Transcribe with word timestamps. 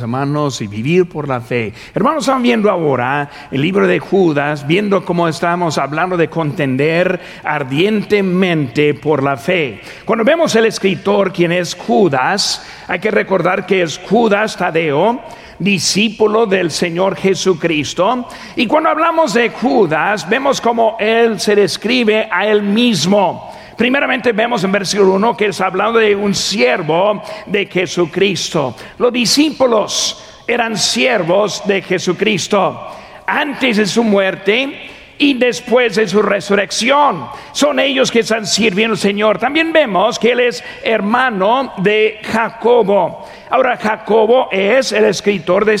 hermanos 0.00 0.60
y 0.60 0.66
vivir 0.66 1.08
por 1.08 1.28
la 1.28 1.40
fe. 1.40 1.72
Hermanos, 1.94 2.24
están 2.24 2.42
viendo 2.42 2.70
ahora 2.70 3.30
el 3.50 3.60
libro 3.60 3.86
de 3.86 3.98
Judas, 3.98 4.66
viendo 4.66 5.04
cómo 5.04 5.28
estamos 5.28 5.78
hablando 5.78 6.16
de 6.16 6.28
contender 6.28 7.20
ardientemente 7.44 8.94
por 8.94 9.22
la 9.22 9.36
fe. 9.36 9.80
Cuando 10.04 10.24
vemos 10.24 10.54
el 10.56 10.66
escritor, 10.66 11.32
quien 11.32 11.52
es 11.52 11.74
Judas, 11.74 12.66
hay 12.88 13.00
que 13.00 13.10
recordar 13.10 13.66
que 13.66 13.82
es 13.82 13.98
Judas 13.98 14.56
Tadeo, 14.56 15.20
discípulo 15.58 16.46
del 16.46 16.70
Señor 16.70 17.16
Jesucristo. 17.16 18.26
Y 18.56 18.66
cuando 18.66 18.90
hablamos 18.90 19.34
de 19.34 19.50
Judas, 19.50 20.28
vemos 20.28 20.60
cómo 20.60 20.96
él 20.98 21.38
se 21.38 21.54
describe 21.54 22.28
a 22.30 22.46
él 22.46 22.62
mismo. 22.62 23.51
Primeramente 23.76 24.32
vemos 24.32 24.64
en 24.64 24.72
versículo 24.72 25.14
1 25.14 25.36
que 25.36 25.46
es 25.46 25.60
hablando 25.60 25.98
de 25.98 26.14
un 26.14 26.34
siervo 26.34 27.22
de 27.46 27.66
Jesucristo. 27.66 28.74
Los 28.98 29.12
discípulos 29.12 30.42
eran 30.46 30.76
siervos 30.76 31.62
de 31.66 31.82
Jesucristo 31.82 32.88
antes 33.26 33.76
de 33.78 33.86
su 33.86 34.04
muerte 34.04 34.90
y 35.18 35.34
después 35.34 35.94
de 35.96 36.08
su 36.08 36.20
resurrección. 36.20 37.26
Son 37.52 37.78
ellos 37.78 38.10
que 38.10 38.20
están 38.20 38.46
sirviendo 38.46 38.94
al 38.94 38.98
Señor. 38.98 39.38
También 39.38 39.72
vemos 39.72 40.18
que 40.18 40.32
él 40.32 40.40
es 40.40 40.64
hermano 40.82 41.74
de 41.78 42.18
Jacobo. 42.24 43.24
Ahora 43.52 43.76
Jacobo 43.76 44.48
es 44.50 44.92
el 44.92 45.04
escritor 45.04 45.66
de, 45.66 45.72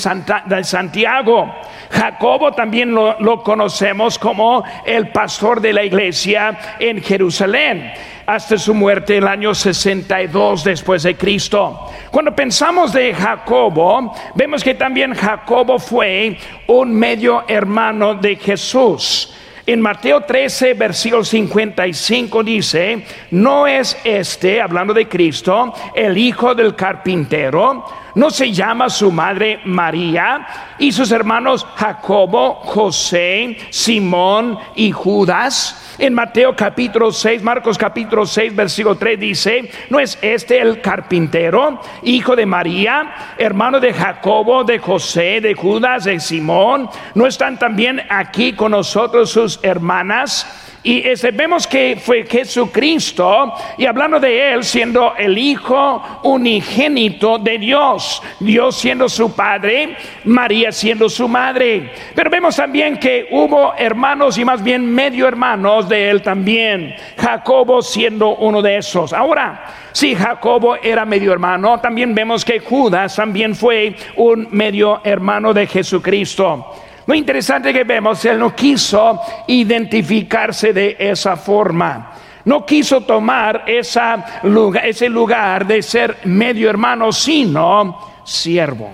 de 0.44 0.62
Santiago. 0.62 1.54
Jacobo 1.90 2.52
también 2.52 2.94
lo, 2.94 3.42
conocemos 3.42 4.18
como 4.18 4.62
el 4.84 5.08
pastor 5.08 5.58
de 5.58 5.72
la 5.72 5.82
iglesia 5.82 6.76
en 6.78 7.00
Jerusalén 7.00 7.90
hasta 8.26 8.58
su 8.58 8.74
muerte 8.74 9.16
el 9.16 9.26
año 9.26 9.54
62 9.54 10.64
después 10.64 11.02
de 11.02 11.16
Cristo. 11.16 11.90
Cuando 12.10 12.36
pensamos 12.36 12.92
de 12.92 13.14
Jacobo, 13.14 14.14
vemos 14.34 14.62
que 14.62 14.74
también 14.74 15.14
Jacobo 15.14 15.78
fue 15.78 16.36
un 16.66 16.92
medio 16.92 17.44
hermano 17.48 18.16
de 18.16 18.36
Jesús. 18.36 19.34
En 19.64 19.80
Mateo 19.80 20.22
13, 20.22 20.74
versículo 20.74 21.24
55 21.24 22.42
dice, 22.42 23.04
no 23.30 23.68
es 23.68 23.96
este, 24.02 24.60
hablando 24.60 24.92
de 24.92 25.06
Cristo, 25.06 25.72
el 25.94 26.18
hijo 26.18 26.52
del 26.56 26.74
carpintero, 26.74 27.84
no 28.14 28.30
se 28.30 28.52
llama 28.52 28.90
su 28.90 29.10
madre 29.10 29.60
María 29.64 30.46
y 30.78 30.92
sus 30.92 31.10
hermanos 31.12 31.66
Jacobo, 31.76 32.54
José, 32.54 33.56
Simón 33.70 34.58
y 34.74 34.90
Judas. 34.90 35.78
En 35.98 36.14
Mateo 36.14 36.56
capítulo 36.56 37.12
6, 37.12 37.42
Marcos 37.42 37.78
capítulo 37.78 38.26
6, 38.26 38.56
versículo 38.56 38.96
3 38.96 39.20
dice, 39.20 39.70
¿no 39.90 40.00
es 40.00 40.18
este 40.22 40.60
el 40.60 40.80
carpintero, 40.80 41.80
hijo 42.02 42.34
de 42.34 42.46
María, 42.46 43.34
hermano 43.38 43.78
de 43.78 43.92
Jacobo, 43.92 44.64
de 44.64 44.78
José, 44.78 45.40
de 45.40 45.54
Judas, 45.54 46.04
de 46.04 46.18
Simón? 46.18 46.88
¿No 47.14 47.26
están 47.26 47.58
también 47.58 48.00
aquí 48.08 48.54
con 48.54 48.72
nosotros 48.72 49.30
sus 49.30 49.60
hermanas? 49.62 50.71
Y 50.84 51.06
este, 51.06 51.30
vemos 51.30 51.66
que 51.66 51.96
fue 51.96 52.26
Jesucristo, 52.26 53.54
y 53.78 53.86
hablando 53.86 54.18
de 54.18 54.52
él 54.52 54.64
siendo 54.64 55.14
el 55.16 55.38
Hijo 55.38 56.02
unigénito 56.24 57.38
de 57.38 57.56
Dios, 57.58 58.20
Dios 58.40 58.76
siendo 58.76 59.08
su 59.08 59.32
Padre, 59.32 59.96
María 60.24 60.72
siendo 60.72 61.08
su 61.08 61.28
madre. 61.28 61.92
Pero 62.16 62.30
vemos 62.30 62.56
también 62.56 62.98
que 62.98 63.28
hubo 63.30 63.74
hermanos 63.78 64.38
y 64.38 64.44
más 64.44 64.62
bien 64.62 64.92
medio 64.92 65.28
hermanos 65.28 65.88
de 65.88 66.10
él 66.10 66.20
también, 66.20 66.96
Jacobo 67.16 67.80
siendo 67.80 68.30
uno 68.36 68.60
de 68.60 68.78
esos. 68.78 69.12
Ahora, 69.12 69.64
si 69.92 70.16
Jacobo 70.16 70.74
era 70.76 71.04
medio 71.04 71.32
hermano, 71.32 71.78
también 71.80 72.12
vemos 72.12 72.44
que 72.44 72.58
Judas 72.58 73.14
también 73.14 73.54
fue 73.54 73.94
un 74.16 74.48
medio 74.50 75.00
hermano 75.04 75.54
de 75.54 75.68
Jesucristo. 75.68 76.74
Lo 77.06 77.14
interesante 77.14 77.72
que 77.72 77.84
vemos, 77.84 78.24
él 78.24 78.38
no 78.38 78.54
quiso 78.54 79.20
identificarse 79.48 80.72
de 80.72 80.96
esa 80.98 81.36
forma. 81.36 82.12
No 82.44 82.64
quiso 82.66 83.02
tomar 83.02 83.64
ese 83.66 85.08
lugar 85.08 85.66
de 85.66 85.82
ser 85.82 86.18
medio 86.24 86.70
hermano, 86.70 87.12
sino 87.12 88.22
siervo. 88.24 88.90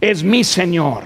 Es 0.00 0.22
mi 0.22 0.44
Señor. 0.44 1.04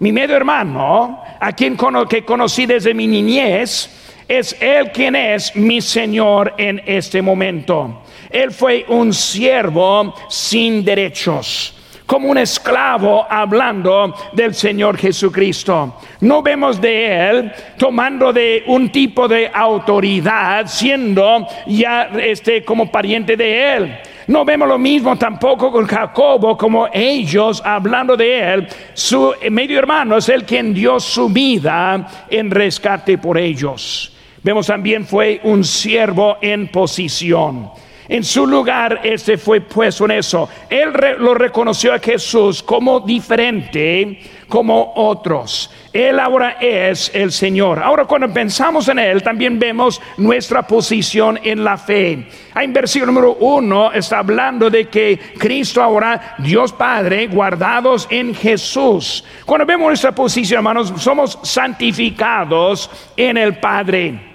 Mi 0.00 0.12
medio 0.12 0.36
hermano, 0.36 1.22
a 1.40 1.52
quien 1.52 1.76
que 2.08 2.24
conocí 2.24 2.66
desde 2.66 2.94
mi 2.94 3.06
niñez, 3.06 4.22
es 4.26 4.56
Él 4.60 4.90
quien 4.92 5.14
es 5.14 5.54
mi 5.54 5.80
Señor 5.80 6.54
en 6.58 6.82
este 6.84 7.22
momento. 7.22 8.02
Él 8.30 8.50
fue 8.50 8.84
un 8.88 9.12
siervo 9.12 10.14
sin 10.28 10.84
derechos 10.84 11.74
como 12.06 12.28
un 12.28 12.38
esclavo 12.38 13.26
hablando 13.28 14.14
del 14.32 14.54
Señor 14.54 14.98
Jesucristo. 14.98 15.96
No 16.20 16.42
vemos 16.42 16.80
de 16.80 17.30
él 17.30 17.52
tomando 17.78 18.32
de 18.32 18.64
un 18.66 18.90
tipo 18.90 19.26
de 19.26 19.50
autoridad 19.52 20.66
siendo 20.66 21.46
ya 21.66 22.10
este 22.18 22.64
como 22.64 22.90
pariente 22.90 23.36
de 23.36 23.76
él. 23.76 23.98
No 24.26 24.44
vemos 24.44 24.68
lo 24.68 24.78
mismo 24.78 25.16
tampoco 25.16 25.70
con 25.70 25.86
Jacobo 25.86 26.56
como 26.56 26.88
ellos 26.92 27.62
hablando 27.64 28.16
de 28.16 28.54
él. 28.54 28.68
Su 28.94 29.34
medio 29.50 29.78
hermano 29.78 30.16
es 30.16 30.28
el 30.28 30.44
quien 30.44 30.72
dio 30.72 30.98
su 30.98 31.28
vida 31.28 32.26
en 32.30 32.50
rescate 32.50 33.18
por 33.18 33.36
ellos. 33.36 34.12
Vemos 34.42 34.66
también 34.66 35.06
fue 35.06 35.40
un 35.44 35.64
siervo 35.64 36.36
en 36.40 36.68
posición. 36.68 37.70
En 38.08 38.22
su 38.22 38.46
lugar, 38.46 39.00
este 39.02 39.38
fue 39.38 39.60
puesto 39.62 40.04
en 40.04 40.12
eso. 40.12 40.48
Él 40.68 40.92
lo 41.18 41.34
reconoció 41.34 41.94
a 41.94 41.98
Jesús 41.98 42.62
como 42.62 43.00
diferente, 43.00 44.20
como 44.46 44.92
otros. 44.96 45.70
Él 45.92 46.18
ahora 46.18 46.58
es 46.60 47.10
el 47.14 47.32
Señor. 47.32 47.82
Ahora 47.82 48.04
cuando 48.04 48.30
pensamos 48.32 48.88
en 48.88 48.98
Él, 48.98 49.22
también 49.22 49.58
vemos 49.58 50.02
nuestra 50.18 50.66
posición 50.66 51.38
en 51.42 51.64
la 51.64 51.78
fe. 51.78 52.28
En 52.54 52.72
versículo 52.72 53.12
número 53.12 53.36
uno 53.40 53.92
está 53.92 54.18
hablando 54.18 54.68
de 54.68 54.88
que 54.88 55.18
Cristo 55.38 55.82
ahora, 55.82 56.34
Dios 56.38 56.72
Padre, 56.72 57.28
guardados 57.28 58.06
en 58.10 58.34
Jesús. 58.34 59.24
Cuando 59.46 59.64
vemos 59.64 59.86
nuestra 59.86 60.12
posición, 60.12 60.58
hermanos, 60.58 60.92
somos 60.98 61.38
santificados 61.42 62.90
en 63.16 63.36
el 63.36 63.58
Padre. 63.58 64.33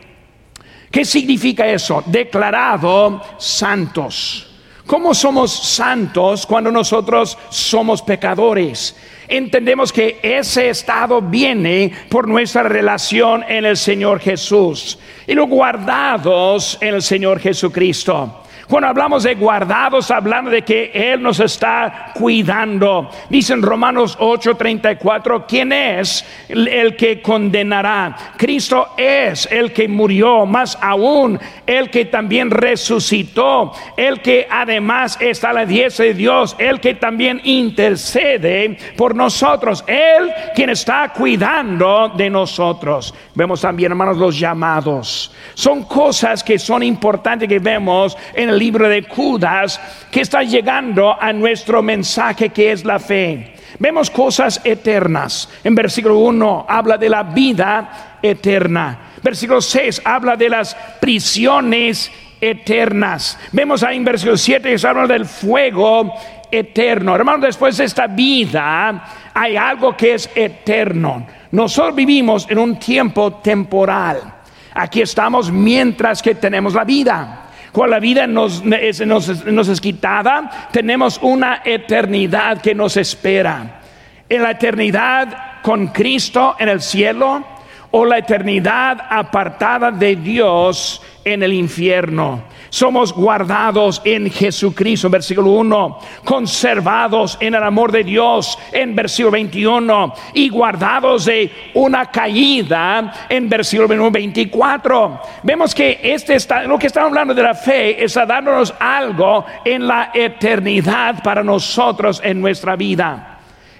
¿Qué 0.91 1.05
significa 1.05 1.67
eso? 1.67 2.03
Declarado 2.05 3.21
santos. 3.37 4.47
¿Cómo 4.85 5.13
somos 5.13 5.51
santos 5.51 6.47
cuando 6.47 6.71
nosotros 6.71 7.37
somos 7.49 8.01
pecadores? 8.01 8.95
Entendemos 9.27 9.93
que 9.93 10.19
ese 10.23 10.69
estado 10.69 11.21
viene 11.21 11.91
por 12.09 12.27
nuestra 12.27 12.63
relación 12.63 13.45
en 13.47 13.65
el 13.65 13.77
Señor 13.77 14.19
Jesús 14.19 14.97
y 15.27 15.35
lo 15.35 15.45
guardados 15.45 16.79
en 16.81 16.95
el 16.95 17.03
Señor 17.03 17.39
Jesucristo. 17.39 18.45
Cuando 18.69 18.87
hablamos 18.87 19.23
de 19.23 19.33
guardados, 19.33 20.11
hablando 20.11 20.51
de 20.51 20.61
que 20.61 20.91
Él 20.93 21.23
nos 21.23 21.39
está 21.39 22.11
cuidando. 22.13 23.09
Dice 23.27 23.53
en 23.53 23.63
Romanos 23.63 24.15
8:34, 24.19 25.45
¿quién 25.47 25.71
es 25.71 26.23
el 26.47 26.95
que 26.95 27.19
condenará? 27.19 28.15
Cristo 28.37 28.89
es 28.95 29.47
el 29.51 29.73
que 29.73 29.87
murió, 29.87 30.45
más 30.45 30.77
aún 30.79 31.39
el 31.65 31.89
que 31.89 32.05
también 32.05 32.51
resucitó, 32.51 33.73
el 33.97 34.21
que 34.21 34.47
además 34.47 35.17
está 35.19 35.49
a 35.49 35.53
la 35.53 35.65
diestra 35.65 36.05
de 36.05 36.13
Dios, 36.13 36.55
el 36.59 36.79
que 36.79 36.93
también 36.93 37.41
intercede 37.45 38.77
por 38.95 39.15
nosotros, 39.15 39.83
Él 39.87 40.31
quien 40.53 40.69
está 40.69 41.11
cuidando 41.11 42.09
de 42.15 42.29
nosotros. 42.29 43.15
Vemos 43.33 43.61
también, 43.61 43.93
hermanos, 43.93 44.17
los 44.17 44.37
llamados. 44.37 45.33
Son 45.55 45.85
cosas 45.85 46.43
que 46.43 46.59
son 46.59 46.83
importantes 46.83 47.49
que 47.49 47.57
vemos 47.57 48.15
en 48.35 48.49
el 48.49 48.58
libro 48.59 48.89
de 48.89 49.03
Judas 49.03 49.79
que 50.11 50.21
está 50.21 50.43
llegando 50.43 51.19
a 51.19 51.33
nuestro 51.33 51.81
mensaje 51.81 52.49
que 52.49 52.71
es 52.71 52.85
la 52.85 52.99
fe. 52.99 53.55
Vemos 53.79 54.09
cosas 54.09 54.61
eternas. 54.63 55.49
En 55.63 55.73
versículo 55.73 56.17
1 56.17 56.65
habla 56.67 56.97
de 56.97 57.09
la 57.09 57.23
vida 57.23 58.17
eterna. 58.21 58.99
Versículo 59.23 59.61
6 59.61 60.01
habla 60.03 60.35
de 60.35 60.49
las 60.49 60.75
prisiones 60.99 62.11
eternas. 62.41 63.39
Vemos 63.51 63.83
ahí 63.83 63.97
en 63.97 64.05
versículo 64.05 64.37
7 64.37 64.75
que 64.75 64.87
habla 64.87 65.07
del 65.07 65.25
fuego 65.25 66.13
eterno. 66.51 67.15
Hermano, 67.15 67.45
después 67.45 67.77
de 67.77 67.85
esta 67.85 68.07
vida 68.07 69.03
hay 69.33 69.55
algo 69.55 69.95
que 69.95 70.15
es 70.15 70.29
eterno. 70.35 71.25
Nosotros 71.51 71.95
vivimos 71.95 72.47
en 72.49 72.57
un 72.59 72.77
tiempo 72.77 73.33
temporal. 73.35 74.35
Aquí 74.73 75.01
estamos 75.01 75.51
mientras 75.51 76.21
que 76.21 76.35
tenemos 76.35 76.73
la 76.73 76.83
vida. 76.83 77.48
Cuando 77.71 77.95
la 77.95 77.99
vida 77.99 78.25
nos, 78.27 78.63
es, 78.65 79.81
quitada, 79.81 80.69
tenemos 80.71 81.19
una 81.21 81.61
eternidad 81.63 82.61
que 82.61 82.73
nos 82.73 82.97
espera. 82.97 83.81
En 84.27 84.43
la 84.43 84.51
eternidad 84.51 85.61
con 85.61 85.87
Cristo 85.87 86.55
en 86.59 86.69
el 86.69 86.81
cielo 86.81 87.45
o 87.91 88.05
la 88.05 88.19
eternidad 88.19 88.99
apartada 89.09 89.91
de 89.91 90.15
Dios 90.15 91.01
en 91.23 91.43
el 91.43 91.53
infierno. 91.53 92.43
Somos 92.69 93.13
guardados 93.13 94.01
en 94.05 94.29
Jesucristo, 94.29 95.09
versículo 95.09 95.51
1, 95.51 95.99
conservados 96.23 97.37
en 97.39 97.55
el 97.55 97.63
amor 97.63 97.91
de 97.91 98.03
Dios, 98.03 98.57
en 98.71 98.95
versículo 98.95 99.31
21, 99.31 100.13
y 100.33 100.49
guardados 100.49 101.25
de 101.25 101.51
una 101.73 102.05
caída, 102.05 103.27
en 103.29 103.49
versículo 103.49 104.11
24. 104.11 105.21
Vemos 105.43 105.73
que 105.73 105.99
este 106.03 106.35
está, 106.35 106.63
lo 106.63 106.77
que 106.77 106.87
estamos 106.87 107.09
hablando 107.09 107.33
de 107.33 107.43
la 107.43 107.55
fe 107.55 108.03
está 108.03 108.25
dándonos 108.25 108.73
algo 108.79 109.45
en 109.65 109.87
la 109.87 110.11
eternidad 110.13 111.23
para 111.23 111.43
nosotros 111.43 112.21
en 112.23 112.39
nuestra 112.39 112.75
vida. 112.75 113.28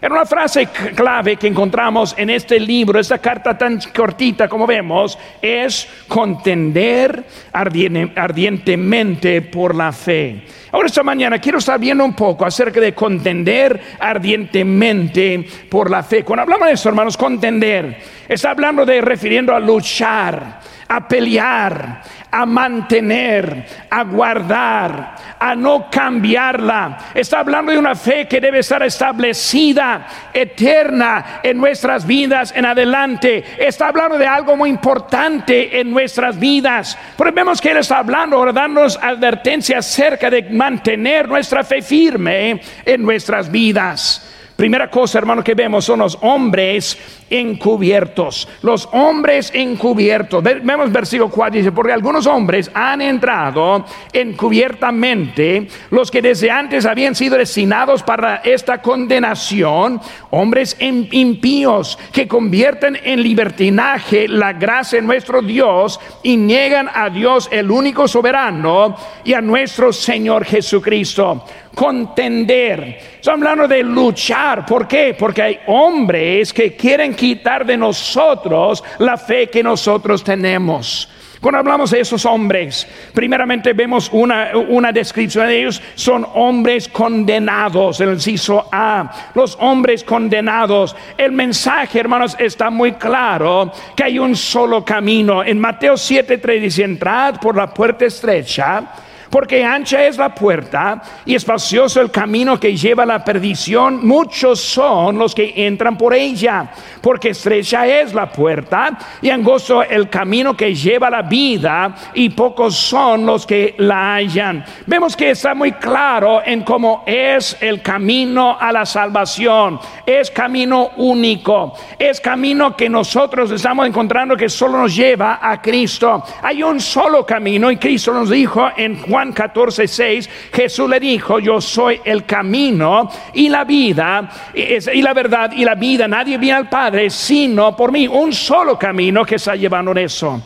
Era 0.02 0.14
una 0.14 0.26
frase 0.26 0.68
clave 0.96 1.36
que 1.36 1.48
encontramos 1.48 2.16
en 2.18 2.30
este 2.30 2.58
libro, 2.58 3.00
esta 3.00 3.18
carta 3.18 3.58
tan 3.58 3.80
cortita 3.94 4.48
como 4.48 4.66
vemos, 4.66 5.20
es 5.42 5.90
contender 6.08 7.26
ardientemente 7.52 9.42
por 9.42 9.76
la 9.76 9.92
fe. 9.92 10.44
Ahora 10.72 10.88
esta 10.88 11.04
mañana 11.04 11.40
quiero 11.40 11.58
estar 11.58 11.78
viendo 11.78 12.06
un 12.06 12.14
poco 12.14 12.46
acerca 12.46 12.80
de 12.80 12.94
contender 12.94 13.98
ardientemente 14.00 15.46
por 15.70 15.92
la 15.92 16.02
fe. 16.02 16.24
Cuando 16.24 16.44
hablamos 16.44 16.68
de 16.68 16.74
eso, 16.76 16.88
hermanos, 16.88 17.18
contender, 17.18 17.98
está 18.28 18.52
hablando 18.52 18.86
de 18.86 19.02
refiriendo 19.02 19.54
a 19.54 19.60
luchar, 19.60 20.62
a 20.88 21.08
pelear, 21.08 22.02
a 22.32 22.46
mantener, 22.46 23.66
a 23.90 24.04
guardar, 24.04 25.16
a 25.40 25.56
no 25.56 25.90
cambiarla. 25.90 26.98
Está 27.14 27.40
hablando 27.40 27.72
de 27.72 27.78
una 27.78 27.96
fe 27.96 28.28
que 28.28 28.40
debe 28.40 28.60
estar 28.60 28.84
establecida, 28.84 30.06
eterna 30.34 31.40
en 31.44 31.58
nuestras 31.58 32.06
vidas 32.06 32.54
en 32.56 32.66
adelante. 32.66 33.44
Está 33.58 33.88
hablando 33.88 34.18
de 34.18 34.28
algo 34.28 34.56
muy 34.56 34.70
importante 34.70 35.80
en 35.80 35.92
nuestras 35.92 36.40
vidas. 36.40 36.98
Pero 37.18 37.32
vemos 37.32 37.60
que 37.60 37.72
Él 37.72 37.78
está 37.78 38.00
hablando 38.00 38.38
ahora, 38.38 38.54
dándonos 38.54 38.98
advertencia 39.02 39.80
acerca 39.80 40.30
de 40.30 40.44
mantener 40.44 41.28
nuestra 41.28 41.64
fe 41.64 41.82
firme 41.82 42.62
en 42.86 43.02
nuestras 43.02 43.50
vidas. 43.50 44.29
Primera 44.60 44.92
cosa, 44.92 45.20
hermano, 45.20 45.42
que 45.42 45.56
vemos 45.56 45.86
son 45.86 46.00
los 46.00 46.18
hombres 46.20 46.98
encubiertos. 47.30 48.46
Los 48.62 48.90
hombres 48.92 49.52
encubiertos. 49.56 50.44
Vemos 50.44 50.92
versículo 50.92 51.30
4, 51.30 51.60
dice, 51.60 51.72
porque 51.72 51.94
algunos 51.94 52.28
hombres 52.28 52.70
han 52.74 53.02
entrado 53.02 53.86
encubiertamente, 54.12 55.66
los 55.92 56.12
que 56.12 56.22
desde 56.22 56.52
antes 56.52 56.86
habían 56.86 57.16
sido 57.16 57.38
destinados 57.38 58.04
para 58.04 58.42
esta 58.44 58.82
condenación, 58.82 60.02
hombres 60.32 60.76
impíos 60.82 61.98
que 62.12 62.28
convierten 62.28 63.00
en 63.02 63.24
libertinaje 63.24 64.28
la 64.28 64.52
gracia 64.52 65.00
de 65.00 65.08
nuestro 65.08 65.42
Dios 65.42 66.02
y 66.22 66.36
niegan 66.36 66.90
a 66.94 67.10
Dios 67.10 67.48
el 67.50 67.72
único 67.72 68.10
soberano 68.10 68.94
y 69.24 69.36
a 69.36 69.40
nuestro 69.40 69.94
Señor 69.94 70.44
Jesucristo 70.44 71.46
contender. 71.76 73.00
Estamos 73.20 73.42
hablando 73.42 73.68
de 73.68 73.84
luchar. 73.84 74.66
¿Por 74.66 74.88
qué? 74.88 75.16
Porque 75.18 75.42
hay 75.42 75.60
hombres 75.68 76.54
que 76.54 76.76
quieren 76.76 77.14
quitar 77.14 77.66
de 77.66 77.78
nosotros 77.78 78.84
la 79.00 79.18
fe 79.18 79.48
que 79.48 79.64
nosotros 79.64 80.24
tenemos. 80.24 81.10
Cuando 81.42 81.60
hablamos 81.60 81.92
de 81.92 82.02
esos 82.02 82.26
hombres, 82.26 82.86
primeramente 83.14 83.72
vemos 83.72 84.10
una, 84.12 84.52
una, 84.58 84.92
descripción 84.92 85.48
de 85.48 85.60
ellos, 85.60 85.82
son 85.96 86.28
hombres 86.34 86.90
condenados, 86.90 88.02
el 88.02 88.10
inciso 88.10 88.68
A, 88.70 89.32
los 89.36 89.58
hombres 89.62 90.04
condenados. 90.04 90.98
El 91.18 91.32
mensaje, 91.32 91.98
hermanos, 91.98 92.36
está 92.38 92.70
muy 92.70 92.94
claro 92.94 93.72
que 93.96 94.04
hay 94.04 94.20
un 94.20 94.36
solo 94.36 94.84
camino. 94.84 95.42
En 95.42 95.60
Mateo 95.60 95.94
7:3 95.94 96.60
dice, 96.60 96.84
entrad 96.84 97.40
por 97.40 97.56
la 97.56 97.74
puerta 97.74 98.04
estrecha 98.04 98.84
porque 99.30 99.64
ancha 99.64 100.06
es 100.06 100.18
la 100.18 100.34
puerta 100.34 101.02
y 101.26 101.36
espacioso 101.36 102.02
el 102.02 102.12
camino 102.12 102.60
que 102.60 102.76
lleva 102.76 103.04
a 103.04 103.06
la 103.06 103.24
perdición. 103.24 104.06
Muchos 104.06 104.60
son 104.60 105.18
los 105.18 105.36
que 105.36 105.54
entran 105.56 105.98
por 105.98 106.14
ella, 106.14 106.70
porque 107.02 107.30
estrecha 107.30 107.86
es 107.86 108.14
la 108.14 108.32
puerta 108.32 108.98
y 109.22 109.30
angosto 109.30 109.84
el 109.84 110.10
camino 110.10 110.56
que 110.56 110.74
lleva 110.74 111.08
a 111.08 111.12
la 111.12 111.22
vida 111.22 111.96
y 112.14 112.30
pocos 112.30 112.76
son 112.76 113.26
los 113.26 113.46
que 113.46 113.76
la 113.78 114.16
hallan. 114.16 114.66
Vemos 114.86 115.16
que 115.16 115.32
está 115.32 115.54
muy 115.54 115.74
claro 115.74 116.42
en 116.44 116.64
cómo 116.64 117.04
es 117.06 117.58
el 117.62 117.82
camino 117.82 118.58
a 118.60 118.72
la 118.72 118.86
salvación. 118.86 119.80
Es 120.06 120.32
camino 120.32 120.92
único, 120.98 121.74
es 121.98 122.20
camino 122.20 122.76
que 122.76 122.90
nosotros 122.90 123.52
estamos 123.52 123.88
encontrando 123.88 124.36
que 124.36 124.50
solo 124.50 124.80
nos 124.80 124.96
lleva 124.96 125.40
a 125.42 125.62
Cristo. 125.62 126.24
Hay 126.42 126.64
un 126.64 126.80
solo 126.80 127.26
camino 127.26 127.70
y 127.70 127.78
Cristo 127.78 128.14
nos 128.14 128.30
dijo 128.30 128.70
en 128.76 129.02
Juan 129.02 129.19
Juan 129.20 129.34
14, 129.34 129.86
6, 129.86 130.30
Jesús 130.54 130.90
le 130.90 130.98
dijo, 130.98 131.40
yo 131.40 131.60
soy 131.60 132.00
el 132.06 132.24
camino 132.24 133.10
y 133.34 133.50
la 133.50 133.66
vida, 133.66 134.30
y 134.54 135.02
la 135.02 135.14
verdad 135.14 135.52
y 135.52 135.66
la 135.66 135.76
vida. 135.76 136.08
Nadie 136.08 136.38
viene 136.38 136.60
al 136.60 136.70
Padre 136.70 137.10
sino 137.10 137.76
por 137.76 137.92
mí. 137.92 138.08
Un 138.08 138.32
solo 138.32 138.80
camino 138.80 139.26
que 139.26 139.36
está 139.36 139.58
llevando 139.58 139.92
eso. 139.92 140.42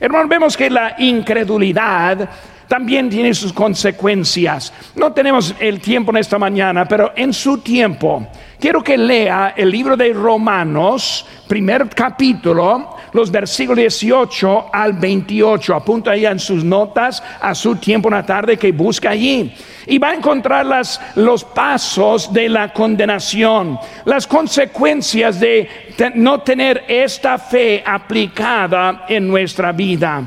Hermanos, 0.00 0.28
vemos 0.28 0.56
que 0.56 0.68
la 0.68 0.96
incredulidad 0.98 2.28
también 2.66 3.08
tiene 3.08 3.32
sus 3.32 3.52
consecuencias. 3.52 4.72
No 4.96 5.12
tenemos 5.12 5.54
el 5.60 5.80
tiempo 5.80 6.10
en 6.10 6.16
esta 6.16 6.36
mañana, 6.36 6.84
pero 6.84 7.12
en 7.14 7.32
su 7.32 7.58
tiempo 7.58 8.26
quiero 8.60 8.82
que 8.82 8.96
lea 8.96 9.54
el 9.56 9.70
libro 9.70 9.96
de 9.96 10.12
Romanos, 10.12 11.26
primer 11.46 11.88
capítulo, 11.90 12.96
los 13.12 13.30
versículos 13.30 13.78
18 13.78 14.66
al 14.72 14.92
28. 14.94 15.74
Apunta 15.74 16.10
ahí 16.10 16.26
en 16.26 16.38
sus 16.38 16.64
notas 16.64 17.22
a 17.40 17.54
su 17.54 17.76
tiempo 17.76 18.08
en 18.08 18.14
la 18.14 18.26
tarde 18.26 18.56
que 18.56 18.72
busca 18.72 19.10
allí. 19.10 19.54
Y 19.86 19.98
va 19.98 20.10
a 20.10 20.14
encontrar 20.14 20.66
las, 20.66 21.00
los 21.14 21.44
pasos 21.44 22.32
de 22.32 22.48
la 22.48 22.72
condenación, 22.72 23.78
las 24.04 24.26
consecuencias 24.26 25.40
de 25.40 25.68
no 26.14 26.40
tener 26.40 26.84
esta 26.88 27.38
fe 27.38 27.82
aplicada 27.86 29.06
en 29.08 29.28
nuestra 29.28 29.72
vida. 29.72 30.22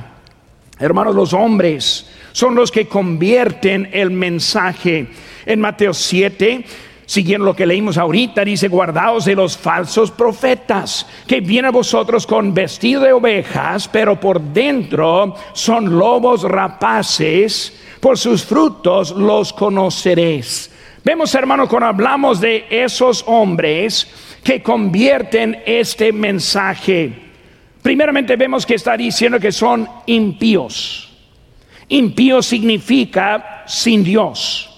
Hermanos, 0.79 1.13
los 1.13 1.33
hombres 1.33 2.09
son 2.31 2.55
los 2.55 2.71
que 2.71 2.87
convierten 2.87 3.89
el 3.91 4.11
mensaje. 4.11 5.07
En 5.45 5.59
Mateo 5.59 5.93
7 5.93 6.65
siguiendo 7.09 7.45
lo 7.45 7.55
que 7.55 7.65
leímos 7.65 7.97
ahorita, 7.97 8.45
dice, 8.45 8.67
guardaos 8.67 9.25
de 9.25 9.33
los 9.33 9.57
falsos 9.57 10.11
profetas, 10.11 11.07
que 11.25 11.41
vienen 11.41 11.69
a 11.69 11.71
vosotros 11.71 12.27
con 12.27 12.53
vestido 12.53 13.01
de 13.01 13.13
ovejas, 13.13 13.87
pero 13.87 14.19
por 14.19 14.39
dentro 14.39 15.33
son 15.53 15.97
lobos 15.97 16.43
rapaces, 16.43 17.75
por 17.99 18.15
sus 18.19 18.45
frutos 18.45 19.09
los 19.09 19.51
conoceréis. 19.53 20.69
Vemos, 21.03 21.33
hermanos, 21.33 21.67
cuando 21.67 21.87
hablamos 21.87 22.39
de 22.39 22.67
esos 22.69 23.23
hombres 23.25 24.07
que 24.43 24.61
convierten 24.61 25.63
este 25.65 26.13
mensaje, 26.13 27.11
primeramente 27.81 28.35
vemos 28.35 28.67
que 28.67 28.75
está 28.75 28.95
diciendo 28.95 29.39
que 29.39 29.51
son 29.51 29.89
impíos. 30.05 31.09
Impío 31.87 32.43
significa 32.43 33.63
sin 33.65 34.03
Dios. 34.03 34.68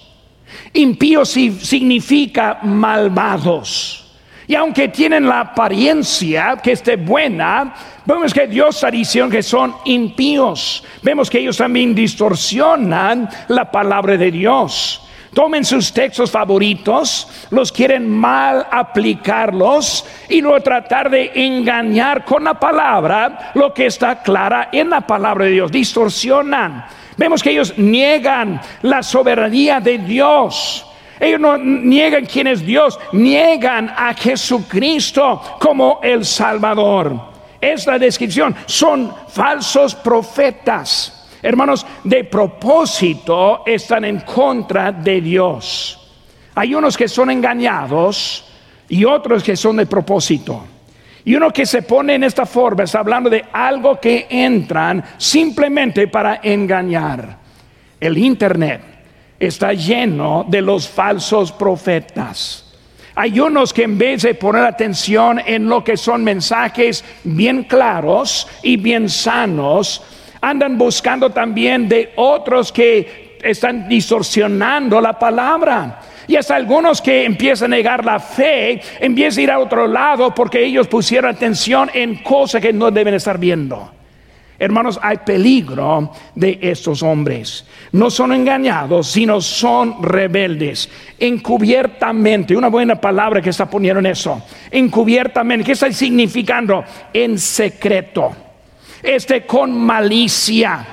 Impíos 0.74 1.28
significa 1.28 2.60
malvados. 2.62 4.02
Y 4.46 4.54
aunque 4.54 4.88
tienen 4.88 5.26
la 5.26 5.40
apariencia 5.40 6.58
que 6.62 6.72
esté 6.72 6.96
buena, 6.96 7.74
vemos 8.04 8.34
que 8.34 8.46
Dios 8.46 8.74
está 8.76 8.90
diciendo 8.90 9.30
que 9.30 9.42
son 9.42 9.74
impíos. 9.84 10.84
Vemos 11.02 11.30
que 11.30 11.38
ellos 11.38 11.56
también 11.56 11.94
distorsionan 11.94 13.28
la 13.48 13.70
palabra 13.70 14.16
de 14.16 14.30
Dios. 14.30 15.02
Tomen 15.32 15.64
sus 15.64 15.92
textos 15.94 16.30
favoritos, 16.30 17.46
los 17.50 17.72
quieren 17.72 18.10
mal 18.10 18.66
aplicarlos 18.70 20.04
y 20.28 20.42
luego 20.42 20.60
tratar 20.60 21.08
de 21.08 21.32
engañar 21.34 22.24
con 22.24 22.44
la 22.44 22.60
palabra 22.60 23.52
lo 23.54 23.72
que 23.72 23.86
está 23.86 24.22
clara 24.22 24.68
en 24.72 24.90
la 24.90 25.00
palabra 25.00 25.46
de 25.46 25.52
Dios. 25.52 25.72
Distorsionan. 25.72 26.84
Vemos 27.22 27.40
que 27.40 27.52
ellos 27.52 27.78
niegan 27.78 28.60
la 28.82 29.00
soberanía 29.00 29.78
de 29.78 29.98
Dios. 29.98 30.84
Ellos 31.20 31.38
no 31.38 31.56
niegan 31.56 32.26
quién 32.26 32.48
es 32.48 32.66
Dios, 32.66 32.98
niegan 33.12 33.88
a 33.96 34.12
Jesucristo 34.12 35.40
como 35.60 36.00
el 36.02 36.24
Salvador. 36.24 37.14
Es 37.60 37.86
la 37.86 37.96
descripción. 37.96 38.56
Son 38.66 39.14
falsos 39.28 39.94
profetas. 39.94 41.28
Hermanos, 41.40 41.86
de 42.02 42.24
propósito 42.24 43.62
están 43.66 44.04
en 44.04 44.18
contra 44.22 44.90
de 44.90 45.20
Dios. 45.20 46.00
Hay 46.56 46.74
unos 46.74 46.96
que 46.96 47.06
son 47.06 47.30
engañados 47.30 48.52
y 48.88 49.04
otros 49.04 49.44
que 49.44 49.54
son 49.54 49.76
de 49.76 49.86
propósito. 49.86 50.64
Y 51.24 51.34
uno 51.34 51.52
que 51.52 51.66
se 51.66 51.82
pone 51.82 52.14
en 52.14 52.24
esta 52.24 52.46
forma 52.46 52.84
está 52.84 53.00
hablando 53.00 53.30
de 53.30 53.44
algo 53.52 54.00
que 54.00 54.26
entran 54.28 55.04
simplemente 55.18 56.08
para 56.08 56.40
engañar. 56.42 57.38
El 58.00 58.18
Internet 58.18 58.80
está 59.38 59.72
lleno 59.72 60.44
de 60.48 60.62
los 60.62 60.88
falsos 60.88 61.52
profetas. 61.52 62.74
Hay 63.14 63.38
unos 63.38 63.72
que 63.72 63.84
en 63.84 63.98
vez 63.98 64.22
de 64.22 64.34
poner 64.34 64.64
atención 64.64 65.40
en 65.44 65.68
lo 65.68 65.84
que 65.84 65.96
son 65.96 66.24
mensajes 66.24 67.04
bien 67.24 67.64
claros 67.64 68.48
y 68.62 68.76
bien 68.76 69.08
sanos, 69.08 70.02
Andan 70.44 70.76
buscando 70.76 71.30
también 71.30 71.88
de 71.88 72.14
otros 72.16 72.72
que 72.72 73.38
están 73.44 73.88
distorsionando 73.88 75.00
la 75.00 75.16
palabra. 75.16 76.00
Y 76.26 76.36
hasta 76.36 76.56
algunos 76.56 77.00
que 77.00 77.24
empiezan 77.24 77.72
a 77.72 77.76
negar 77.76 78.04
la 78.04 78.20
fe, 78.20 78.80
empiezan 79.00 79.40
a 79.40 79.42
ir 79.42 79.50
a 79.50 79.58
otro 79.58 79.86
lado 79.86 80.34
porque 80.34 80.64
ellos 80.64 80.88
pusieron 80.88 81.30
atención 81.30 81.90
en 81.92 82.16
cosas 82.22 82.60
que 82.60 82.72
no 82.72 82.90
deben 82.90 83.14
estar 83.14 83.38
viendo. 83.38 83.90
Hermanos, 84.62 85.00
hay 85.02 85.16
peligro 85.26 86.12
de 86.36 86.56
estos 86.62 87.02
hombres. 87.02 87.66
No 87.90 88.10
son 88.10 88.32
engañados, 88.32 89.08
sino 89.10 89.40
son 89.40 90.00
rebeldes. 90.00 90.88
Encubiertamente, 91.18 92.56
una 92.56 92.68
buena 92.68 92.94
palabra 92.94 93.42
que 93.42 93.50
está 93.50 93.68
poniendo 93.68 93.98
en 93.98 94.06
eso. 94.06 94.40
Encubiertamente, 94.70 95.64
¿qué 95.64 95.72
está 95.72 95.90
significando? 95.90 96.84
En 97.12 97.40
secreto. 97.40 98.30
Este 99.02 99.44
con 99.44 99.76
malicia, 99.76 100.86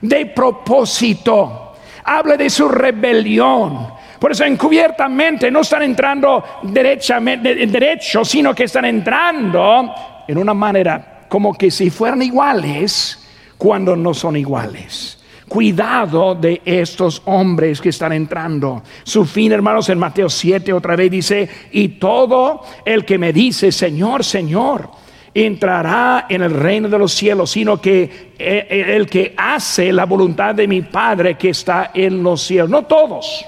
de 0.00 0.26
propósito. 0.26 1.74
Habla 2.04 2.36
de 2.36 2.48
su 2.48 2.68
rebelión. 2.68 3.95
Por 4.26 4.32
eso 4.32 4.42
encubiertamente 4.42 5.52
no 5.52 5.60
están 5.60 5.82
entrando 5.82 6.42
derechamente, 6.64 7.64
derecho, 7.64 8.24
sino 8.24 8.52
que 8.52 8.64
están 8.64 8.84
entrando 8.84 9.94
en 10.26 10.36
una 10.36 10.52
manera 10.52 11.26
como 11.28 11.54
que 11.54 11.70
si 11.70 11.90
fueran 11.90 12.20
iguales 12.22 13.24
cuando 13.56 13.94
no 13.94 14.12
son 14.12 14.36
iguales. 14.36 15.22
Cuidado 15.46 16.34
de 16.34 16.60
estos 16.64 17.22
hombres 17.26 17.80
que 17.80 17.90
están 17.90 18.14
entrando. 18.14 18.82
Su 19.04 19.24
fin, 19.24 19.52
hermanos, 19.52 19.88
en 19.90 19.98
Mateo 20.00 20.28
7 20.28 20.72
otra 20.72 20.96
vez 20.96 21.08
dice, 21.08 21.48
y 21.70 21.90
todo 21.90 22.62
el 22.84 23.04
que 23.04 23.18
me 23.18 23.32
dice, 23.32 23.70
Señor, 23.70 24.24
Señor, 24.24 24.90
entrará 25.32 26.26
en 26.28 26.42
el 26.42 26.50
reino 26.50 26.88
de 26.88 26.98
los 26.98 27.12
cielos, 27.12 27.52
sino 27.52 27.80
que 27.80 28.02
eh, 28.02 28.66
eh, 28.70 28.96
el 28.96 29.08
que 29.08 29.34
hace 29.36 29.92
la 29.92 30.04
voluntad 30.04 30.52
de 30.52 30.66
mi 30.66 30.82
Padre 30.82 31.36
que 31.36 31.50
está 31.50 31.92
en 31.94 32.24
los 32.24 32.42
cielos. 32.42 32.68
No 32.68 32.86
todos. 32.86 33.46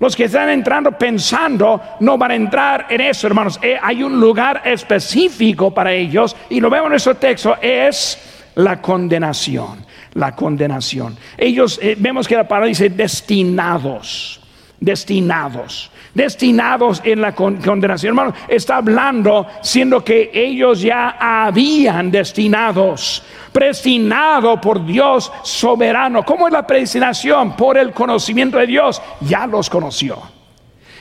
Los 0.00 0.16
que 0.16 0.24
están 0.24 0.48
entrando 0.48 0.92
pensando 0.92 1.80
no 2.00 2.16
van 2.16 2.30
a 2.30 2.34
entrar 2.34 2.86
en 2.88 3.02
eso, 3.02 3.26
hermanos. 3.26 3.60
Eh, 3.62 3.76
hay 3.80 4.02
un 4.02 4.18
lugar 4.18 4.62
específico 4.64 5.72
para 5.72 5.92
ellos 5.92 6.34
y 6.48 6.58
lo 6.58 6.70
vemos 6.70 6.86
en 6.86 6.90
nuestro 6.92 7.16
texto, 7.16 7.56
es 7.60 8.18
la 8.54 8.80
condenación. 8.80 9.84
La 10.14 10.34
condenación. 10.34 11.16
Ellos, 11.36 11.78
eh, 11.82 11.96
vemos 11.98 12.26
que 12.26 12.34
la 12.34 12.48
palabra 12.48 12.68
dice 12.68 12.88
destinados, 12.88 14.39
destinados 14.80 15.90
destinados 16.14 17.00
en 17.04 17.20
la 17.20 17.34
condenación. 17.34 18.10
Hermano, 18.10 18.34
está 18.48 18.76
hablando 18.76 19.46
siendo 19.62 20.04
que 20.04 20.30
ellos 20.32 20.80
ya 20.80 21.16
habían 21.18 22.10
destinados, 22.10 23.22
predestinado 23.52 24.60
por 24.60 24.84
Dios 24.84 25.30
soberano. 25.42 26.24
¿Cómo 26.24 26.46
es 26.46 26.52
la 26.52 26.66
predestinación? 26.66 27.56
Por 27.56 27.78
el 27.78 27.92
conocimiento 27.92 28.58
de 28.58 28.66
Dios. 28.66 29.00
Ya 29.20 29.46
los 29.46 29.70
conoció. 29.70 30.18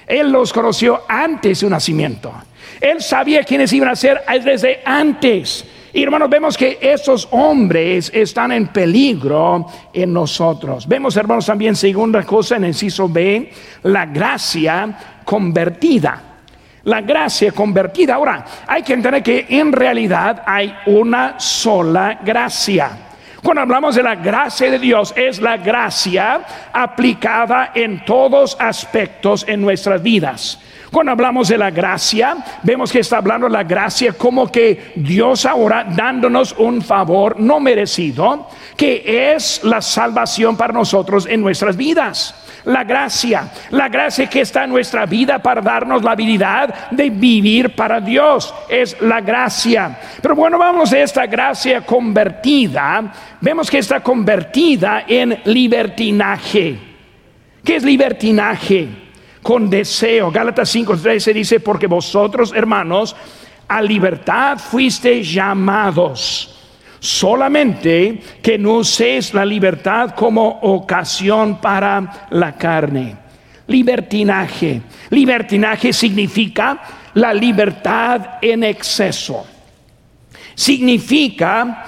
Él 0.05 0.31
los 0.31 0.51
conoció 0.53 1.03
antes 1.07 1.49
de 1.51 1.55
su 1.55 1.69
nacimiento. 1.69 2.33
Él 2.81 3.01
sabía 3.01 3.43
quiénes 3.43 3.71
iban 3.73 3.89
a 3.89 3.95
ser 3.95 4.21
desde 4.43 4.81
antes. 4.85 5.65
Y 5.91 6.03
hermanos, 6.03 6.29
vemos 6.29 6.57
que 6.57 6.77
esos 6.81 7.27
hombres 7.31 8.11
están 8.13 8.51
en 8.51 8.67
peligro 8.67 9.65
en 9.91 10.13
nosotros. 10.13 10.87
Vemos, 10.87 11.17
hermanos, 11.17 11.47
también 11.47 11.75
segunda 11.75 12.23
cosa 12.23 12.57
en 12.57 12.65
el 12.65 12.69
inciso 12.69 13.09
B, 13.09 13.51
la 13.83 14.05
gracia 14.05 15.21
convertida. 15.25 16.23
La 16.83 17.01
gracia 17.01 17.51
convertida. 17.51 18.15
Ahora, 18.15 18.45
hay 18.67 18.83
que 18.83 18.93
entender 18.93 19.23
que 19.23 19.47
en 19.49 19.71
realidad 19.71 20.43
hay 20.45 20.73
una 20.85 21.39
sola 21.39 22.19
gracia. 22.23 22.91
Cuando 23.43 23.61
hablamos 23.61 23.95
de 23.95 24.03
la 24.03 24.15
gracia 24.15 24.69
de 24.69 24.79
Dios, 24.79 25.13
es 25.15 25.41
la 25.41 25.57
gracia 25.57 26.41
aplicada 26.71 27.71
en 27.73 28.03
todos 28.05 28.55
aspectos 28.59 29.45
en 29.47 29.61
nuestras 29.61 30.03
vidas. 30.03 30.59
Cuando 30.91 31.11
hablamos 31.11 31.47
de 31.47 31.57
la 31.57 31.69
gracia, 31.69 32.37
vemos 32.63 32.91
que 32.91 32.99
está 32.99 33.17
hablando 33.17 33.45
de 33.45 33.53
la 33.53 33.63
gracia 33.63 34.13
como 34.13 34.51
que 34.51 34.93
Dios 34.95 35.45
ahora 35.45 35.83
dándonos 35.83 36.55
un 36.57 36.81
favor 36.81 37.39
no 37.39 37.59
merecido, 37.59 38.47
que 38.75 39.33
es 39.33 39.63
la 39.63 39.81
salvación 39.81 40.57
para 40.57 40.73
nosotros 40.73 41.27
en 41.27 41.41
nuestras 41.41 41.77
vidas. 41.77 42.33
La 42.65 42.83
gracia, 42.83 43.51
la 43.69 43.87
gracia 43.87 44.27
que 44.27 44.41
está 44.41 44.63
en 44.63 44.71
nuestra 44.71 45.05
vida 45.05 45.39
para 45.39 45.61
darnos 45.61 46.03
la 46.03 46.11
habilidad 46.11 46.89
de 46.89 47.09
vivir 47.09 47.75
para 47.75 48.01
Dios, 48.01 48.53
es 48.67 48.99
la 48.99 49.21
gracia. 49.21 49.97
Pero 50.21 50.35
bueno, 50.35 50.57
vamos 50.57 50.91
a 50.91 50.99
esta 50.99 51.27
gracia 51.27 51.81
convertida, 51.81 53.13
vemos 53.39 53.69
que 53.69 53.77
está 53.77 54.01
convertida 54.01 55.03
en 55.07 55.39
libertinaje. 55.45 56.77
¿Qué 57.63 57.75
es 57.75 57.83
libertinaje? 57.83 59.08
Con 59.49 59.67
deseo. 59.67 60.29
Gálatas 60.29 60.69
5:13 60.75 61.33
dice, 61.33 61.59
porque 61.59 61.87
vosotros, 61.87 62.53
hermanos, 62.55 63.15
a 63.67 63.81
libertad 63.81 64.59
fuisteis 64.59 65.33
llamados. 65.33 66.55
Solamente 66.99 68.21
que 68.43 68.59
no 68.59 68.73
uséis 68.73 69.33
la 69.33 69.43
libertad 69.43 70.11
como 70.11 70.59
ocasión 70.61 71.59
para 71.59 72.27
la 72.29 72.55
carne. 72.57 73.15
Libertinaje. 73.65 74.83
Libertinaje 75.09 75.93
significa 75.93 76.83
la 77.15 77.33
libertad 77.33 78.37
en 78.43 78.63
exceso. 78.63 79.47
Significa 80.53 81.87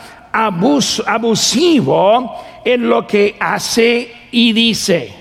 abusivo 1.06 2.41
en 2.65 2.89
lo 2.89 3.06
que 3.06 3.36
hace 3.39 4.12
y 4.32 4.51
dice 4.51 5.21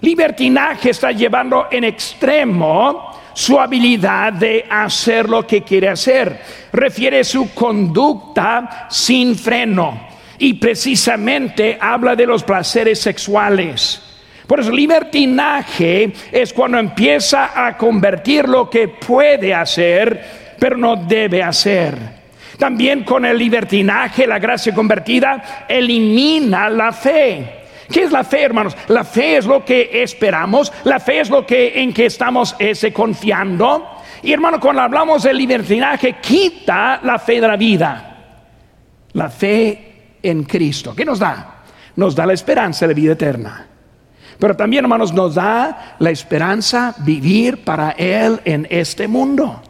Libertinaje 0.00 0.90
está 0.90 1.12
llevando 1.12 1.68
en 1.70 1.84
extremo 1.84 3.16
su 3.32 3.60
habilidad 3.60 4.32
de 4.32 4.64
hacer 4.68 5.28
lo 5.28 5.46
que 5.46 5.62
quiere 5.62 5.88
hacer. 5.88 6.40
Refiere 6.72 7.22
su 7.24 7.52
conducta 7.54 8.86
sin 8.90 9.36
freno 9.36 10.08
y 10.38 10.54
precisamente 10.54 11.78
habla 11.80 12.16
de 12.16 12.26
los 12.26 12.42
placeres 12.42 13.00
sexuales. 13.00 14.02
Por 14.46 14.60
eso 14.60 14.70
libertinaje 14.70 16.12
es 16.30 16.52
cuando 16.52 16.78
empieza 16.78 17.66
a 17.66 17.76
convertir 17.76 18.48
lo 18.48 18.70
que 18.70 18.88
puede 18.88 19.52
hacer, 19.52 20.54
pero 20.58 20.76
no 20.76 20.96
debe 20.96 21.42
hacer. 21.42 22.16
También 22.58 23.04
con 23.04 23.24
el 23.24 23.36
libertinaje, 23.36 24.26
la 24.26 24.38
gracia 24.38 24.72
convertida 24.72 25.66
elimina 25.68 26.70
la 26.70 26.92
fe. 26.92 27.55
¿Qué 27.90 28.02
es 28.02 28.12
la 28.12 28.24
fe, 28.24 28.42
hermanos? 28.42 28.76
La 28.88 29.04
fe 29.04 29.36
es 29.36 29.46
lo 29.46 29.64
que 29.64 30.02
esperamos, 30.02 30.72
la 30.84 30.98
fe 31.00 31.20
es 31.20 31.30
lo 31.30 31.46
que 31.46 31.80
en 31.80 31.92
que 31.92 32.06
estamos 32.06 32.56
ese 32.58 32.92
confiando. 32.92 33.86
Y 34.22 34.32
hermano, 34.32 34.58
cuando 34.60 34.82
hablamos 34.82 35.22
de 35.22 35.32
libertinaje, 35.32 36.16
quita 36.20 37.00
la 37.02 37.18
fe 37.18 37.40
de 37.40 37.48
la 37.48 37.56
vida. 37.56 38.16
La 39.12 39.30
fe 39.30 40.18
en 40.22 40.44
Cristo. 40.44 40.94
¿Qué 40.94 41.04
nos 41.04 41.18
da? 41.18 41.62
Nos 41.96 42.14
da 42.14 42.26
la 42.26 42.32
esperanza 42.32 42.86
de 42.86 42.94
vida 42.94 43.12
eterna. 43.12 43.66
Pero 44.38 44.56
también, 44.56 44.84
hermanos, 44.84 45.12
nos 45.14 45.34
da 45.34 45.96
la 45.98 46.10
esperanza 46.10 46.94
vivir 46.98 47.64
para 47.64 47.90
Él 47.92 48.40
en 48.44 48.66
este 48.68 49.08
mundo. 49.08 49.62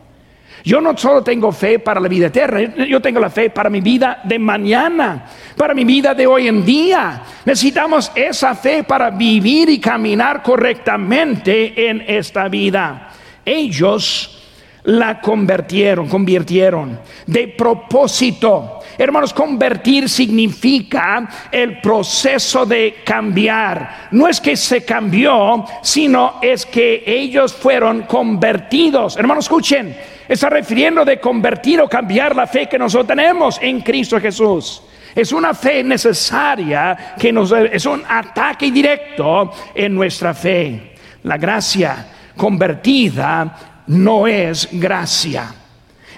Yo 0.67 0.81
no 0.81 0.99
solo 0.99 1.23
tengo 1.23 1.53
fe 1.53 1.79
para 1.79 2.01
la 2.01 2.09
vida 2.09 2.27
eterna, 2.27 2.75
yo 2.87 3.01
tengo 3.01 3.21
la 3.21 3.31
fe 3.31 3.51
para 3.51 3.71
mi 3.71 3.81
vida 3.81 4.19
de 4.25 4.37
mañana, 4.37 5.25
para 5.57 5.73
mi 5.73 5.85
vida 5.85 6.13
de 6.13 6.27
hoy 6.27 6.49
en 6.49 6.65
día. 6.65 7.23
Necesitamos 7.45 8.11
esa 8.17 8.53
fe 8.57 8.83
para 8.83 9.11
vivir 9.11 9.71
y 9.71 9.79
caminar 9.79 10.43
correctamente 10.43 11.89
en 11.89 12.03
esta 12.09 12.49
vida. 12.49 13.13
Ellos 13.45 14.43
la 14.83 15.21
convirtieron, 15.21 16.09
convirtieron 16.09 16.99
de 17.25 17.47
propósito. 17.47 18.81
Hermanos, 18.99 19.33
convertir 19.33 20.09
significa 20.09 21.29
el 21.53 21.81
proceso 21.81 22.67
de 22.67 23.03
cambiar. 23.05 24.09
No 24.11 24.27
es 24.27 24.41
que 24.41 24.57
se 24.57 24.85
cambió, 24.85 25.65
sino 25.81 26.41
es 26.43 26.67
que 26.67 27.05
ellos 27.07 27.55
fueron 27.55 28.03
convertidos. 28.03 29.17
Hermanos, 29.17 29.45
escuchen 29.45 30.16
está 30.29 30.49
refiriendo 30.51 31.05
de 31.05 31.21
convertir 31.21 31.81
o 31.81 31.89
cambiar 31.89 32.35
la 32.35 32.47
fe 32.47 32.67
que 32.69 32.79
nosotros 32.79 33.09
tenemos 33.09 33.59
en 33.61 33.81
Cristo 33.81 34.21
Jesús. 34.21 34.83
Es 35.15 35.33
una 35.33 35.55
fe 35.55 35.83
necesaria 35.83 37.15
que 37.19 37.33
nos 37.33 37.51
es 37.53 37.87
un 37.87 38.03
ataque 38.07 38.71
directo 38.71 39.51
en 39.75 39.95
nuestra 39.95 40.35
fe. 40.35 40.95
La 41.23 41.39
gracia 41.39 42.07
convertida 42.37 43.83
no 43.87 44.27
es 44.27 44.69
gracia. 44.73 45.55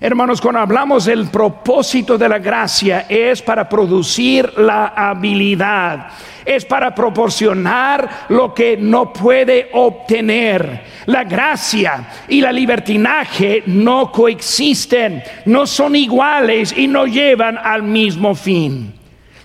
Hermanos, 0.00 0.40
cuando 0.40 0.60
hablamos 0.60 1.06
del 1.06 1.26
propósito 1.26 2.16
de 2.16 2.28
la 2.28 2.38
gracia 2.38 3.06
es 3.08 3.42
para 3.42 3.68
producir 3.68 4.52
la 4.56 4.92
habilidad, 4.94 6.06
es 6.44 6.64
para 6.64 6.94
proporcionar 6.94 8.26
lo 8.28 8.54
que 8.54 8.76
no 8.76 9.12
puede 9.12 9.70
obtener. 9.72 10.84
La 11.06 11.24
gracia 11.24 12.10
y 12.28 12.40
la 12.40 12.52
libertinaje 12.52 13.64
no 13.66 14.12
coexisten, 14.12 15.20
no 15.46 15.66
son 15.66 15.96
iguales 15.96 16.72
y 16.76 16.86
no 16.86 17.06
llevan 17.06 17.58
al 17.58 17.82
mismo 17.82 18.36
fin. 18.36 18.94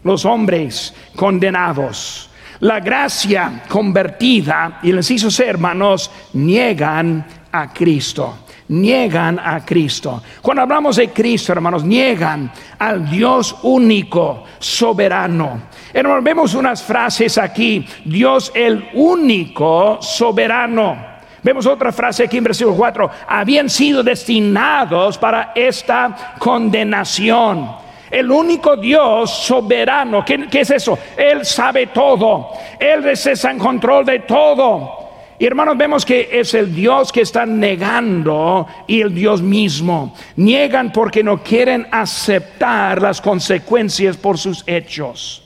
los 0.03 0.25
hombres 0.25 0.93
condenados. 1.15 2.29
La 2.59 2.81
gracia 2.81 3.63
convertida, 3.69 4.79
y 4.83 4.93
hizo 4.93 5.31
ser 5.31 5.47
hermanos, 5.47 6.11
niegan 6.33 7.25
a 7.51 7.71
Cristo. 7.71 8.42
Niegan 8.69 9.39
a 9.39 9.63
Cristo. 9.65 10.23
Cuando 10.41 10.63
hablamos 10.63 10.95
de 10.95 11.09
Cristo, 11.09 11.51
hermanos, 11.51 11.83
niegan 11.83 12.51
al 12.79 13.09
Dios 13.09 13.55
único, 13.63 14.45
soberano. 14.59 15.63
Hermanos, 15.93 16.23
vemos 16.23 16.53
unas 16.53 16.81
frases 16.81 17.37
aquí. 17.37 17.85
Dios 18.05 18.51
el 18.55 18.89
único, 18.93 20.01
soberano. 20.01 21.13
Vemos 21.43 21.65
otra 21.65 21.91
frase 21.91 22.23
aquí 22.23 22.37
en 22.37 22.45
versículo 22.45 22.75
4. 22.77 23.09
Habían 23.27 23.69
sido 23.69 24.01
destinados 24.01 25.17
para 25.17 25.51
esta 25.53 26.35
condenación. 26.39 27.83
El 28.09 28.31
único 28.31 28.77
Dios 28.77 29.29
soberano, 29.29 30.23
¿qué, 30.23 30.47
es 30.51 30.69
eso? 30.69 30.97
Él 31.17 31.43
sabe 31.45 31.87
todo. 31.87 32.51
Él 32.79 33.05
está 33.07 33.51
en 33.51 33.59
control 33.59 34.05
de 34.05 34.19
todo. 34.19 35.02
Y 35.43 35.45
hermanos, 35.45 35.77
vemos 35.77 36.05
que 36.05 36.29
es 36.31 36.53
el 36.53 36.73
Dios 36.73 37.11
que 37.11 37.19
están 37.19 37.59
negando 37.59 38.65
y 38.87 39.01
el 39.01 39.13
Dios 39.13 39.41
mismo. 39.41 40.15
Niegan 40.37 40.93
porque 40.93 41.21
no 41.21 41.43
quieren 41.43 41.85
aceptar 41.91 43.01
las 43.01 43.19
consecuencias 43.19 44.15
por 44.15 44.37
sus 44.37 44.63
hechos. 44.65 45.43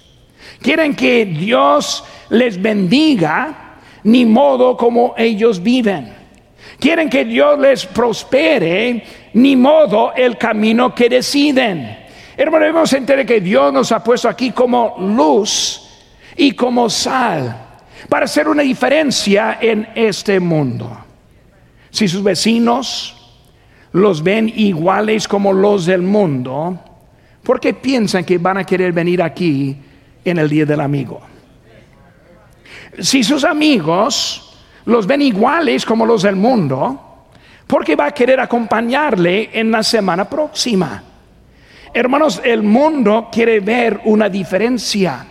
Quieren 0.61 0.95
que 0.95 1.25
Dios 1.25 2.03
les 2.29 2.61
bendiga 2.61 3.79
ni 4.03 4.23
modo 4.23 4.77
como 4.77 5.15
ellos 5.17 5.63
viven. 5.63 6.13
Quieren 6.79 7.09
que 7.09 7.25
Dios 7.25 7.57
les 7.57 7.83
prospere, 7.87 9.03
ni 9.33 9.55
modo 9.55 10.13
el 10.15 10.37
camino 10.37 10.93
que 10.93 11.09
deciden. 11.09 12.05
Hermano, 12.37 12.65
debemos 12.65 12.93
entender 12.93 13.25
que 13.25 13.41
Dios 13.41 13.73
nos 13.73 13.91
ha 13.91 14.03
puesto 14.03 14.29
aquí 14.29 14.51
como 14.51 14.95
luz 14.99 15.89
y 16.35 16.51
como 16.51 16.87
sal 16.87 17.63
para 18.09 18.25
hacer 18.25 18.47
una 18.47 18.63
diferencia 18.63 19.57
en 19.61 19.89
este 19.95 20.39
mundo. 20.39 21.05
Si 21.89 22.07
sus 22.07 22.23
vecinos 22.23 23.13
los 23.91 24.21
ven 24.21 24.51
iguales 24.55 25.27
como 25.27 25.53
los 25.53 25.85
del 25.85 26.01
mundo, 26.01 26.79
¿por 27.43 27.59
qué 27.59 27.73
piensan 27.73 28.23
que 28.23 28.37
van 28.37 28.57
a 28.57 28.63
querer 28.63 28.91
venir 28.91 29.21
aquí 29.21 29.77
en 30.23 30.37
el 30.37 30.49
día 30.49 30.65
del 30.65 30.81
amigo? 30.81 31.21
si 32.99 33.23
sus 33.23 33.43
amigos 33.43 34.43
los 34.85 35.05
ven 35.05 35.21
iguales 35.21 35.85
como 35.85 36.05
los 36.05 36.23
del 36.23 36.35
mundo, 36.35 37.27
¿por 37.65 37.83
qué 37.83 37.95
va 37.95 38.07
a 38.07 38.11
querer 38.11 38.39
acompañarle 38.39 39.49
en 39.53 39.71
la 39.71 39.83
semana 39.83 40.25
próxima? 40.29 41.03
Hermanos, 41.93 42.41
el 42.43 42.63
mundo 42.63 43.29
quiere 43.31 43.59
ver 43.59 44.01
una 44.05 44.29
diferencia. 44.29 45.25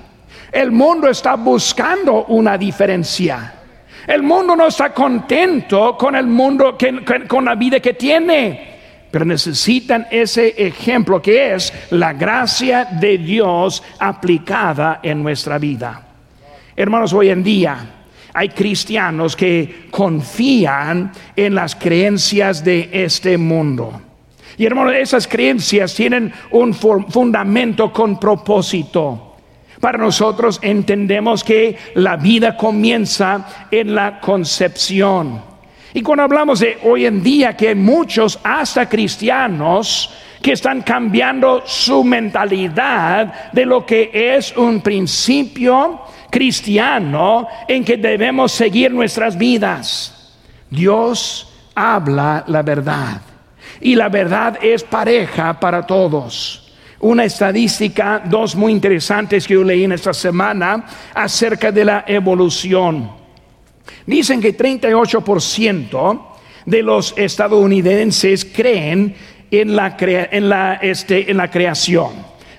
El 0.57 0.73
mundo 0.73 1.07
está 1.11 1.35
buscando 1.35 2.25
una 2.29 2.57
diferencia. 2.57 3.53
El 4.07 4.23
mundo 4.23 4.57
no 4.57 4.69
está 4.69 4.89
contento 4.95 5.99
con 5.99 6.17
el 6.17 6.27
mundo, 6.27 6.79
con 7.29 7.45
la 7.45 7.55
vida 7.55 7.79
que 7.79 7.93
tiene. 7.93 8.79
Pero 9.11 9.27
necesitan 9.27 10.07
ese 10.11 10.55
ejemplo 10.57 11.21
que 11.21 11.53
es 11.55 11.71
la 11.91 12.15
gracia 12.15 12.87
de 12.87 13.19
Dios 13.19 13.83
aplicada 13.99 15.01
en 15.03 15.23
nuestra 15.23 15.59
vida. 15.59 16.01
Hermanos, 16.75 17.13
hoy 17.13 17.29
en 17.29 17.45
día 17.45 17.77
hay 18.33 18.49
cristianos 18.49 19.37
que 19.37 19.89
confían 19.91 21.13
en 21.37 21.55
las 21.55 21.77
creencias 21.77 22.65
de 22.65 22.89
este 22.95 23.37
mundo. 23.37 24.01
Y 24.57 24.65
hermanos, 24.65 24.95
esas 24.95 25.29
creencias 25.29 25.95
tienen 25.95 26.33
un 26.51 26.73
fundamento 26.73 27.93
con 27.93 28.19
propósito. 28.19 29.26
Para 29.81 29.99
nosotros 29.99 30.59
entendemos 30.63 31.45
que 31.45 31.77
la 31.95 32.17
vida 32.17 32.57
comienza 32.57 33.67
en 33.71 33.95
la 33.95 34.21
concepción. 34.21 35.43
Y 35.93 36.03
cuando 36.03 36.25
hablamos 36.25 36.61
de 36.61 36.79
hoy 36.83 37.07
en 37.07 37.23
día 37.23 37.57
que 37.57 37.75
muchos, 37.75 38.39
hasta 38.43 38.89
cristianos, 38.89 40.11
que 40.43 40.53
están 40.53 40.83
cambiando 40.83 41.63
su 41.67 42.05
mentalidad 42.05 43.51
de 43.53 43.67
lo 43.67 43.85
que 43.85 44.11
es 44.13 44.57
un 44.57 44.81
principio 44.81 46.03
cristiano 46.31 47.49
en 47.67 47.85
que 47.85 47.97
debemos 47.97 48.53
seguir 48.53 48.93
nuestras 48.93 49.37
vidas. 49.37 50.37
Dios 50.71 51.53
habla 51.75 52.45
la 52.47 52.63
verdad 52.63 53.23
y 53.81 53.95
la 53.95 54.09
verdad 54.09 54.59
es 54.63 54.85
pareja 54.85 55.59
para 55.59 55.87
todos. 55.87 56.66
Una 57.01 57.25
estadística, 57.25 58.23
dos 58.25 58.57
muy 58.57 58.73
interesantes 58.73 59.47
que 59.47 59.55
yo 59.55 59.65
leí 59.65 59.85
en 59.85 59.93
esta 59.93 60.15
semana 60.15 60.85
acerca 61.15 61.71
de 61.71 61.85
la 61.85 62.05
evolución. 62.07 63.11
Dicen 64.07 64.41
que 64.41 64.57
38% 64.57 66.23
de 66.65 66.83
los 66.83 67.15
estadounidenses 67.17 68.45
creen 68.45 69.15
este, 69.51 71.31
en 71.31 71.37
la 71.37 71.51
creación. 71.51 72.13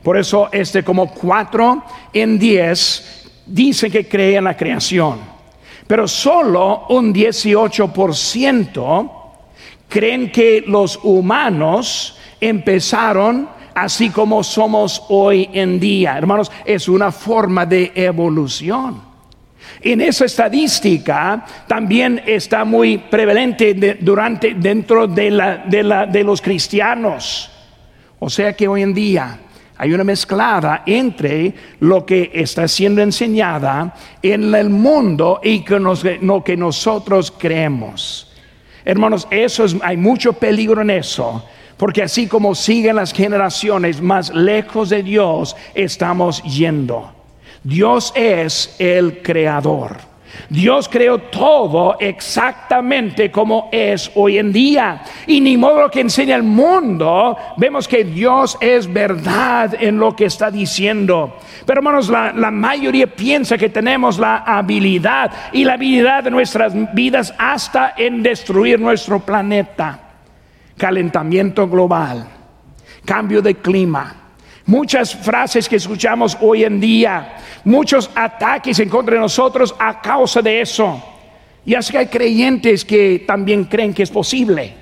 Por 0.04 0.18
eso, 0.18 0.50
este, 0.52 0.84
como 0.84 1.12
4 1.12 1.84
en 2.14 2.40
10 2.40 3.18
Dicen 3.48 3.90
que 3.90 4.08
creen 4.10 4.40
en 4.40 4.44
la 4.44 4.58
creación, 4.58 5.20
pero 5.88 6.06
solo 6.06 6.86
un 6.90 7.14
18% 7.14 9.12
creen 9.88 10.30
que 10.34 10.66
los 10.68 11.00
humanos 11.02 12.18
empezaron 12.42 13.48
así 13.78 14.10
como 14.10 14.44
somos 14.44 15.04
hoy 15.10 15.50
en 15.54 15.80
día. 15.80 16.18
Hermanos, 16.18 16.52
es 16.66 16.90
una 16.90 17.12
forma 17.12 17.66
de 17.66 17.92
evolución. 17.94 19.02
En 19.82 20.02
esa 20.02 20.26
estadística 20.26 21.46
también 21.68 22.22
está 22.26 22.66
muy 22.66 22.98
prevalente 22.98 23.98
durante, 24.02 24.56
dentro 24.56 25.08
de, 25.08 25.30
la, 25.30 25.58
de, 25.58 25.84
la, 25.84 26.06
de 26.08 26.24
los 26.24 26.42
cristianos. 26.42 27.52
O 28.18 28.30
sea 28.30 28.54
que 28.54 28.68
hoy 28.68 28.82
en 28.82 28.96
día 28.96 29.40
hay 29.78 29.94
una 29.94 30.04
mezclada 30.04 30.82
entre 30.88 31.54
lo 31.80 32.04
que 32.04 32.32
está 32.34 32.68
siendo 32.68 33.04
enseñada 33.04 33.94
en 34.24 34.56
el 34.56 34.72
mundo 34.72 35.40
y 35.44 35.64
lo 36.22 36.44
que 36.44 36.58
nosotros 36.58 37.32
creemos. 37.38 38.34
Hermanos, 38.84 39.28
eso 39.30 39.66
es, 39.66 39.76
hay 39.84 39.98
mucho 39.98 40.34
peligro 40.34 40.82
en 40.82 40.90
eso, 40.90 41.44
porque 41.78 42.04
así 42.04 42.28
como 42.28 42.56
siguen 42.56 42.96
las 42.96 43.14
generaciones, 43.14 44.02
más 44.02 44.34
lejos 44.34 44.90
de 44.90 45.04
Dios 45.04 45.56
estamos 45.76 46.44
yendo. 46.44 47.12
Dios 47.64 48.12
es 48.16 48.76
el 48.80 49.22
creador. 49.22 49.98
Dios 50.50 50.88
creó 50.88 51.18
todo 51.20 51.98
exactamente 52.00 53.32
como 53.32 53.70
es 53.72 54.12
hoy 54.16 54.38
en 54.38 54.52
día. 54.54 55.02
Y 55.26 55.42
ni 55.42 55.58
modo 55.58 55.90
que 55.90 56.02
enseña 56.02 56.36
el 56.36 56.44
mundo, 56.44 57.38
vemos 57.58 57.88
que 57.88 58.04
Dios 58.04 58.58
es 58.62 58.92
verdad 58.92 59.76
en 59.80 59.98
lo 59.98 60.16
que 60.16 60.26
está 60.26 60.52
diciendo. 60.52 61.38
Pero 61.66 61.80
hermanos, 61.80 62.10
la, 62.10 62.32
la 62.34 62.52
mayoría 62.52 63.08
piensa 63.08 63.58
que 63.58 63.70
tenemos 63.70 64.18
la 64.20 64.38
habilidad 64.38 65.32
y 65.52 65.64
la 65.64 65.74
habilidad 65.74 66.24
de 66.24 66.32
nuestras 66.32 66.74
vidas 66.94 67.34
hasta 67.38 67.94
en 67.98 68.24
destruir 68.24 68.80
nuestro 68.80 69.20
planeta. 69.20 70.07
Calentamiento 70.78 71.68
global, 71.68 72.28
cambio 73.04 73.42
de 73.42 73.56
clima 73.56 74.28
Muchas 74.68 75.16
frases 75.16 75.70
que 75.70 75.78
escuchamos 75.78 76.38
hoy 76.42 76.66
en 76.66 76.82
día, 76.82 77.38
muchos 77.64 78.12
ataques 78.14 78.78
en 78.80 78.90
contra 78.90 79.16
de 79.16 79.22
nosotros 79.22 79.74
a 79.80 80.02
causa 80.02 80.42
de 80.42 80.60
eso. 80.60 81.02
Y 81.66 81.74
así 81.74 81.94
que 81.94 82.00
hay 82.00 82.08
creyentes 82.08 82.84
que 82.84 83.24
también 83.26 83.64
creen 83.64 83.94
que 83.94 84.04
es 84.04 84.12
posible. 84.12 84.74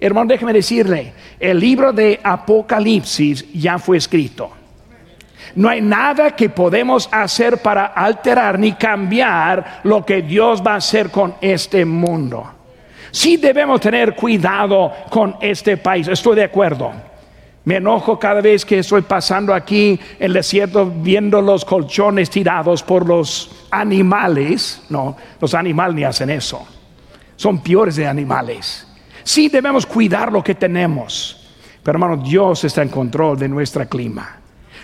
Hermano, 0.00 0.28
déjeme 0.28 0.54
decirle, 0.54 1.12
el 1.38 1.60
libro 1.60 1.92
de 1.92 2.18
Apocalipsis 2.22 3.52
ya 3.52 3.78
fue 3.78 3.98
escrito. 3.98 4.52
No 5.54 5.68
hay 5.68 5.82
nada 5.82 6.34
que 6.34 6.48
podemos 6.48 7.06
hacer 7.12 7.58
para 7.58 7.86
alterar 7.88 8.58
ni 8.58 8.72
cambiar 8.72 9.80
lo 9.82 10.06
que 10.06 10.22
Dios 10.22 10.62
va 10.66 10.72
a 10.72 10.76
hacer 10.76 11.10
con 11.10 11.34
este 11.42 11.84
mundo. 11.84 12.54
Sí 13.10 13.36
debemos 13.36 13.80
tener 13.80 14.14
cuidado 14.14 14.92
con 15.08 15.36
este 15.40 15.76
país, 15.76 16.08
estoy 16.08 16.36
de 16.36 16.44
acuerdo. 16.44 16.92
Me 17.64 17.76
enojo 17.76 18.18
cada 18.18 18.40
vez 18.40 18.64
que 18.64 18.78
estoy 18.78 19.02
pasando 19.02 19.52
aquí 19.52 20.00
en 20.18 20.26
el 20.26 20.32
desierto 20.32 20.90
viendo 20.90 21.42
los 21.42 21.64
colchones 21.64 22.30
tirados 22.30 22.82
por 22.82 23.06
los 23.06 23.66
animales. 23.70 24.82
No, 24.88 25.16
los 25.40 25.52
animales 25.54 25.94
ni 25.94 26.04
hacen 26.04 26.30
eso. 26.30 26.66
Son 27.36 27.62
peores 27.62 27.96
de 27.96 28.06
animales. 28.06 28.86
Sí 29.22 29.48
debemos 29.48 29.84
cuidar 29.84 30.32
lo 30.32 30.42
que 30.42 30.54
tenemos. 30.54 31.36
Pero 31.82 31.96
hermano, 31.96 32.22
Dios 32.22 32.64
está 32.64 32.82
en 32.82 32.88
control 32.88 33.38
de 33.38 33.48
nuestro 33.48 33.86
clima. 33.88 34.39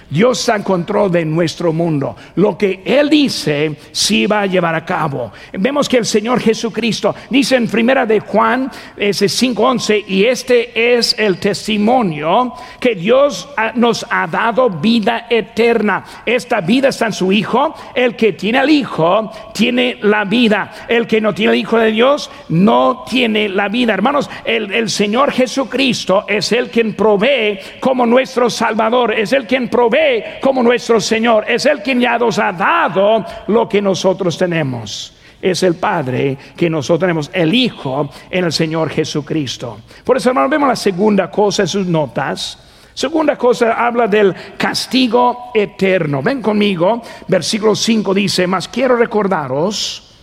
Dios 0.08 0.38
está 0.40 0.56
en 0.56 0.62
control 0.62 1.10
de 1.10 1.24
nuestro 1.24 1.72
mundo. 1.72 2.16
Lo 2.36 2.56
que 2.56 2.82
Él 2.84 3.10
dice, 3.10 3.76
sí 3.90 4.26
va 4.26 4.42
a 4.42 4.46
llevar 4.46 4.74
a 4.74 4.84
cabo. 4.84 5.32
Vemos 5.52 5.88
que 5.88 5.98
el 5.98 6.06
Señor 6.06 6.40
Jesucristo 6.40 7.14
dice 7.28 7.56
en 7.56 7.68
primera 7.68 8.06
de 8.06 8.20
Juan, 8.20 8.70
ese 8.96 9.26
5.11, 9.26 10.04
y 10.06 10.24
este 10.24 10.96
es 10.96 11.16
el 11.18 11.38
testimonio 11.38 12.54
que 12.78 12.94
Dios 12.94 13.48
nos 13.74 14.06
ha 14.08 14.26
dado 14.26 14.70
vida 14.70 15.26
eterna. 15.28 16.04
Esta 16.24 16.60
vida 16.60 16.88
está 16.88 17.06
en 17.06 17.12
su 17.12 17.32
Hijo. 17.32 17.74
El 17.94 18.14
que 18.14 18.34
tiene 18.34 18.58
al 18.58 18.70
Hijo 18.70 19.30
tiene 19.52 19.98
la 20.02 20.24
vida. 20.24 20.86
El 20.88 21.06
que 21.06 21.20
no 21.20 21.34
tiene 21.34 21.52
el 21.54 21.58
Hijo 21.58 21.78
de 21.78 21.90
Dios 21.90 22.30
no 22.48 23.04
tiene 23.08 23.48
la 23.48 23.68
vida. 23.68 23.94
Hermanos, 23.94 24.30
el, 24.44 24.72
el 24.72 24.88
Señor 24.88 25.32
Jesucristo 25.32 26.24
es 26.28 26.52
el 26.52 26.70
quien 26.70 26.94
provee 26.94 27.58
como 27.80 28.06
nuestro 28.06 28.48
Salvador. 28.48 29.12
Es 29.12 29.32
el 29.32 29.46
quien 29.46 29.68
provee 29.68 29.95
como 30.40 30.62
nuestro 30.62 31.00
Señor. 31.00 31.44
Es 31.48 31.66
el 31.66 31.82
quien 31.82 32.00
nos 32.00 32.38
ha 32.38 32.52
dado 32.52 33.24
lo 33.48 33.68
que 33.68 33.82
nosotros 33.82 34.36
tenemos 34.36 35.12
es 35.50 35.62
el 35.62 35.74
Padre 35.74 36.36
que 36.56 36.68
nosotros 36.68 37.00
tenemos, 37.00 37.30
el 37.32 37.54
Hijo 37.54 38.10
en 38.30 38.44
el 38.44 38.52
Señor 38.52 38.90
Jesucristo. 38.90 39.78
Por 40.04 40.16
eso, 40.16 40.30
hermano, 40.30 40.48
vemos 40.48 40.68
la 40.68 40.76
segunda 40.76 41.30
cosa 41.30 41.62
en 41.62 41.68
sus 41.68 41.86
notas. 41.86 42.58
Segunda 42.94 43.36
cosa 43.36 43.72
habla 43.72 44.08
del 44.08 44.34
castigo 44.56 45.50
eterno. 45.54 46.22
Ven 46.22 46.40
conmigo, 46.40 47.02
versículo 47.28 47.76
5 47.76 48.14
dice, 48.14 48.46
mas 48.46 48.68
quiero 48.68 48.96
recordaros, 48.96 50.14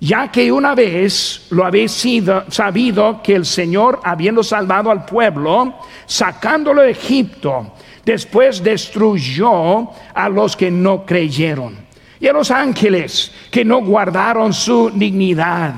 ya 0.00 0.30
que 0.30 0.50
una 0.50 0.74
vez 0.74 1.46
lo 1.50 1.64
habéis 1.64 1.92
sido, 1.92 2.44
sabido 2.48 3.22
que 3.22 3.36
el 3.36 3.46
Señor, 3.46 4.00
habiendo 4.02 4.42
salvado 4.42 4.90
al 4.90 5.04
pueblo, 5.04 5.74
sacándolo 6.06 6.82
de 6.82 6.90
Egipto, 6.90 7.72
después 8.08 8.62
destruyó 8.62 9.90
a 10.14 10.30
los 10.30 10.56
que 10.56 10.70
no 10.70 11.04
creyeron 11.04 11.76
y 12.18 12.26
a 12.26 12.32
los 12.32 12.50
ángeles 12.50 13.30
que 13.50 13.66
no 13.66 13.82
guardaron 13.82 14.54
su 14.54 14.90
dignidad, 14.90 15.74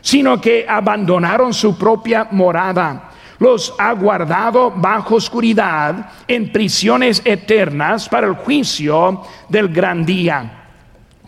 sino 0.00 0.40
que 0.40 0.64
abandonaron 0.66 1.52
su 1.52 1.76
propia 1.76 2.28
morada. 2.30 3.10
Los 3.38 3.74
ha 3.78 3.92
guardado 3.92 4.70
bajo 4.74 5.16
oscuridad 5.16 6.10
en 6.26 6.50
prisiones 6.50 7.20
eternas 7.22 8.08
para 8.08 8.28
el 8.28 8.34
juicio 8.34 9.20
del 9.50 9.68
gran 9.68 10.06
día, 10.06 10.64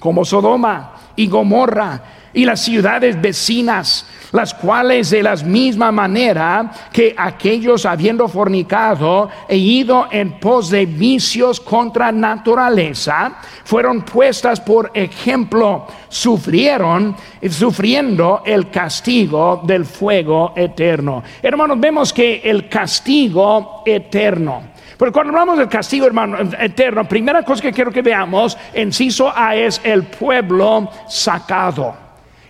como 0.00 0.24
Sodoma 0.24 0.94
y 1.16 1.26
Gomorra 1.26 2.02
y 2.32 2.46
las 2.46 2.62
ciudades 2.62 3.20
vecinas 3.20 4.06
las 4.32 4.54
cuales 4.54 5.10
de 5.10 5.22
la 5.22 5.36
misma 5.36 5.92
manera 5.92 6.70
que 6.92 7.14
aquellos 7.16 7.86
habiendo 7.86 8.28
fornicado 8.28 9.28
e 9.48 9.56
ido 9.56 10.08
en 10.10 10.38
pos 10.38 10.70
de 10.70 10.86
vicios 10.86 11.60
contra 11.60 12.12
naturaleza, 12.12 13.36
fueron 13.64 14.02
puestas 14.02 14.60
por 14.60 14.90
ejemplo, 14.94 15.86
sufrieron, 16.08 17.16
sufriendo 17.48 18.42
el 18.44 18.70
castigo 18.70 19.62
del 19.64 19.84
fuego 19.84 20.52
eterno. 20.56 21.22
Hermanos, 21.42 21.78
vemos 21.78 22.12
que 22.12 22.40
el 22.44 22.68
castigo 22.68 23.82
eterno, 23.84 24.62
pero 24.98 25.12
cuando 25.12 25.32
hablamos 25.32 25.58
del 25.58 25.68
castigo, 25.68 26.06
hermano, 26.06 26.38
eterno, 26.58 27.06
primera 27.06 27.42
cosa 27.42 27.62
que 27.62 27.72
quiero 27.72 27.92
que 27.92 28.02
veamos, 28.02 28.56
inciso 28.74 29.32
A 29.34 29.54
es 29.54 29.80
el 29.84 30.04
pueblo 30.04 30.88
sacado 31.08 32.05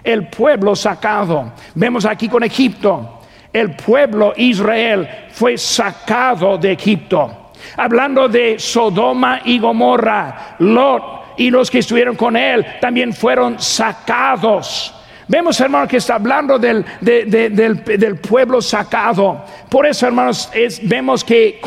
el 0.07 0.29
pueblo 0.29 0.75
sacado. 0.77 1.53
Vemos 1.75 2.07
aquí 2.07 2.29
con 2.29 2.45
Egipto, 2.45 3.21
el 3.53 3.75
pueblo 3.75 4.33
Israel 4.37 5.09
fue 5.31 5.59
sacado 5.59 6.57
de 6.57 6.73
Egipto. 6.73 7.51
Hablando 7.77 8.29
de 8.29 8.59
Sodoma 8.59 9.41
y 9.45 9.59
Gomorra, 9.59 10.57
Lot 10.61 11.35
y 11.39 11.51
los 11.51 11.71
que 11.71 11.81
estuvieron 11.81 12.15
con 12.15 12.37
él 12.37 12.65
también 12.81 13.13
fueron 13.13 13.59
sacados. 13.61 14.95
Vemos, 15.29 15.61
hermanos, 15.61 15.89
que 15.89 15.97
está 15.97 16.15
hablando 16.15 16.57
del, 16.57 16.85
del, 17.01 18.17
pueblo 18.21 18.63
sacado. 18.63 19.45
Por 19.69 19.85
eso, 19.87 20.07
hermanos, 20.07 20.49
vemos 20.83 21.25
que 21.25 21.61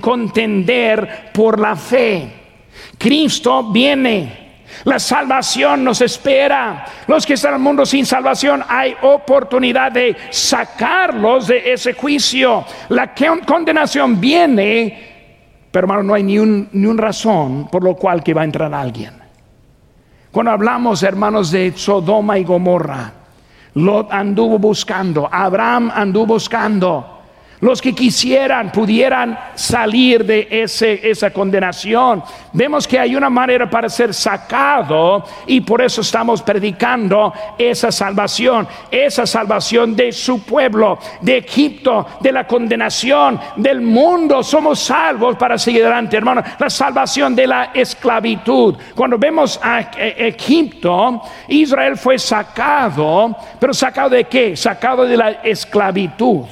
contender 0.00 1.30
por 1.34 1.60
la 1.60 1.76
fe. 1.76 2.32
Cristo 2.96 3.70
viene 3.70 4.39
la 4.84 4.98
salvación 4.98 5.84
nos 5.84 6.00
espera. 6.00 6.84
Los 7.06 7.26
que 7.26 7.34
están 7.34 7.50
en 7.50 7.56
el 7.56 7.62
mundo 7.62 7.84
sin 7.84 8.06
salvación, 8.06 8.62
hay 8.68 8.94
oportunidad 9.02 9.92
de 9.92 10.16
sacarlos 10.30 11.46
de 11.48 11.72
ese 11.72 11.92
juicio. 11.92 12.64
La 12.88 13.12
condenación 13.46 14.20
viene, 14.20 15.68
pero 15.70 15.84
hermano, 15.84 16.02
no 16.02 16.14
hay 16.14 16.22
ni 16.22 16.38
un, 16.38 16.68
ni 16.72 16.86
un 16.86 16.98
razón 16.98 17.68
por 17.68 17.84
lo 17.84 17.94
cual 17.94 18.22
que 18.22 18.34
va 18.34 18.42
a 18.42 18.44
entrar 18.44 18.72
alguien. 18.74 19.20
Cuando 20.30 20.52
hablamos, 20.52 21.02
hermanos, 21.02 21.50
de 21.50 21.72
Sodoma 21.76 22.38
y 22.38 22.44
Gomorra, 22.44 23.12
Lot 23.74 24.12
anduvo 24.12 24.58
buscando, 24.58 25.28
Abraham 25.30 25.90
anduvo 25.94 26.26
buscando. 26.26 27.19
Los 27.60 27.82
que 27.82 27.92
quisieran 27.92 28.72
pudieran 28.72 29.38
salir 29.54 30.24
de 30.24 30.48
ese, 30.50 31.10
esa 31.10 31.30
condenación. 31.30 32.22
Vemos 32.54 32.88
que 32.88 32.98
hay 32.98 33.14
una 33.14 33.28
manera 33.28 33.68
para 33.68 33.90
ser 33.90 34.14
sacado 34.14 35.24
y 35.46 35.60
por 35.60 35.82
eso 35.82 36.00
estamos 36.00 36.40
predicando 36.40 37.34
esa 37.58 37.92
salvación, 37.92 38.66
esa 38.90 39.26
salvación 39.26 39.94
de 39.94 40.10
su 40.10 40.42
pueblo, 40.42 40.98
de 41.20 41.38
Egipto, 41.38 42.06
de 42.20 42.32
la 42.32 42.46
condenación, 42.46 43.38
del 43.56 43.82
mundo. 43.82 44.42
Somos 44.42 44.80
salvos 44.80 45.36
para 45.36 45.58
seguir 45.58 45.82
adelante, 45.84 46.16
hermano. 46.16 46.42
La 46.58 46.70
salvación 46.70 47.36
de 47.36 47.46
la 47.46 47.64
esclavitud. 47.74 48.76
Cuando 48.94 49.18
vemos 49.18 49.60
a 49.62 49.80
Egipto, 49.80 51.20
Israel 51.48 51.98
fue 51.98 52.18
sacado, 52.18 53.36
pero 53.58 53.74
sacado 53.74 54.08
de 54.08 54.24
qué? 54.24 54.56
Sacado 54.56 55.04
de 55.04 55.16
la 55.18 55.30
esclavitud. 55.42 56.46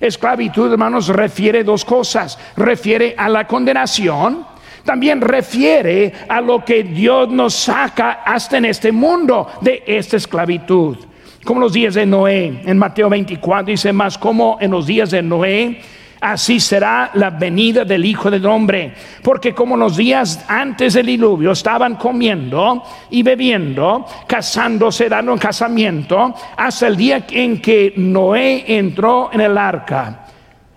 Esclavitud, 0.00 0.72
hermanos, 0.72 1.08
refiere 1.08 1.62
dos 1.62 1.84
cosas. 1.84 2.38
Refiere 2.56 3.14
a 3.16 3.28
la 3.28 3.46
condenación. 3.46 4.46
También 4.84 5.20
refiere 5.20 6.12
a 6.28 6.40
lo 6.40 6.64
que 6.64 6.82
Dios 6.82 7.28
nos 7.28 7.54
saca 7.54 8.22
hasta 8.24 8.56
en 8.56 8.64
este 8.64 8.92
mundo 8.92 9.46
de 9.60 9.82
esta 9.86 10.16
esclavitud. 10.16 10.96
Como 11.44 11.60
los 11.60 11.72
días 11.72 11.94
de 11.94 12.06
Noé, 12.06 12.62
en 12.64 12.78
Mateo 12.78 13.08
24 13.08 13.66
dice 13.66 13.92
más 13.92 14.16
como 14.16 14.58
en 14.60 14.70
los 14.70 14.86
días 14.86 15.10
de 15.10 15.22
Noé 15.22 15.80
así 16.20 16.60
será 16.60 17.10
la 17.14 17.30
venida 17.30 17.84
del 17.84 18.04
Hijo 18.04 18.30
del 18.30 18.44
Hombre. 18.46 18.92
Porque 19.22 19.54
como 19.54 19.76
los 19.76 19.96
días 19.96 20.44
antes 20.48 20.94
del 20.94 21.06
diluvio 21.06 21.52
estaban 21.52 21.96
comiendo 21.96 22.82
y 23.10 23.22
bebiendo, 23.22 24.06
casándose, 24.26 25.08
dando 25.08 25.32
un 25.32 25.38
casamiento, 25.38 26.34
hasta 26.56 26.86
el 26.86 26.96
día 26.96 27.24
en 27.30 27.60
que 27.60 27.94
Noé 27.96 28.64
entró 28.66 29.30
en 29.32 29.40
el 29.40 29.56
arca. 29.56 30.26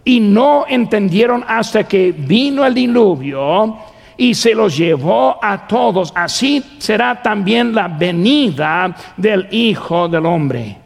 Y 0.06 0.20
no 0.20 0.66
entendieron 0.68 1.46
hasta 1.48 1.86
que 1.86 2.12
vino 2.12 2.66
el 2.66 2.74
diluvio 2.74 3.78
y 4.18 4.34
se 4.34 4.54
los 4.54 4.76
llevó 4.76 5.38
a 5.42 5.66
todos. 5.68 6.12
Así 6.16 6.64
será 6.78 7.22
también 7.22 7.74
la 7.74 7.88
venida 7.88 8.96
del 9.16 9.48
Hijo 9.52 10.08
del 10.08 10.26
Hombre. 10.26 10.78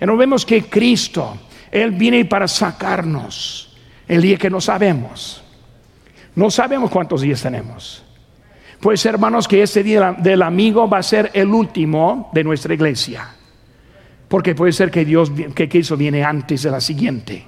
Y 0.00 0.06
nos 0.06 0.16
vemos 0.16 0.46
que 0.46 0.64
Cristo, 0.64 1.36
Él 1.70 1.90
viene 1.90 2.24
para 2.24 2.46
sacarnos 2.46 3.69
el 4.10 4.22
día 4.22 4.36
que 4.36 4.50
no 4.50 4.60
sabemos. 4.60 5.40
No 6.34 6.50
sabemos 6.50 6.90
cuántos 6.90 7.20
días 7.20 7.40
tenemos. 7.40 8.02
Pues 8.80 9.06
hermanos 9.06 9.46
que 9.46 9.62
este 9.62 9.84
día 9.84 10.16
del 10.18 10.42
amigo 10.42 10.88
va 10.88 10.98
a 10.98 11.02
ser 11.02 11.30
el 11.32 11.46
último 11.54 12.28
de 12.32 12.42
nuestra 12.42 12.74
iglesia. 12.74 13.28
Porque 14.26 14.56
puede 14.56 14.72
ser 14.72 14.90
que 14.90 15.04
Dios, 15.04 15.30
que 15.54 15.68
Cristo 15.68 15.96
viene 15.96 16.24
antes 16.24 16.64
de 16.64 16.70
la 16.72 16.80
siguiente. 16.80 17.44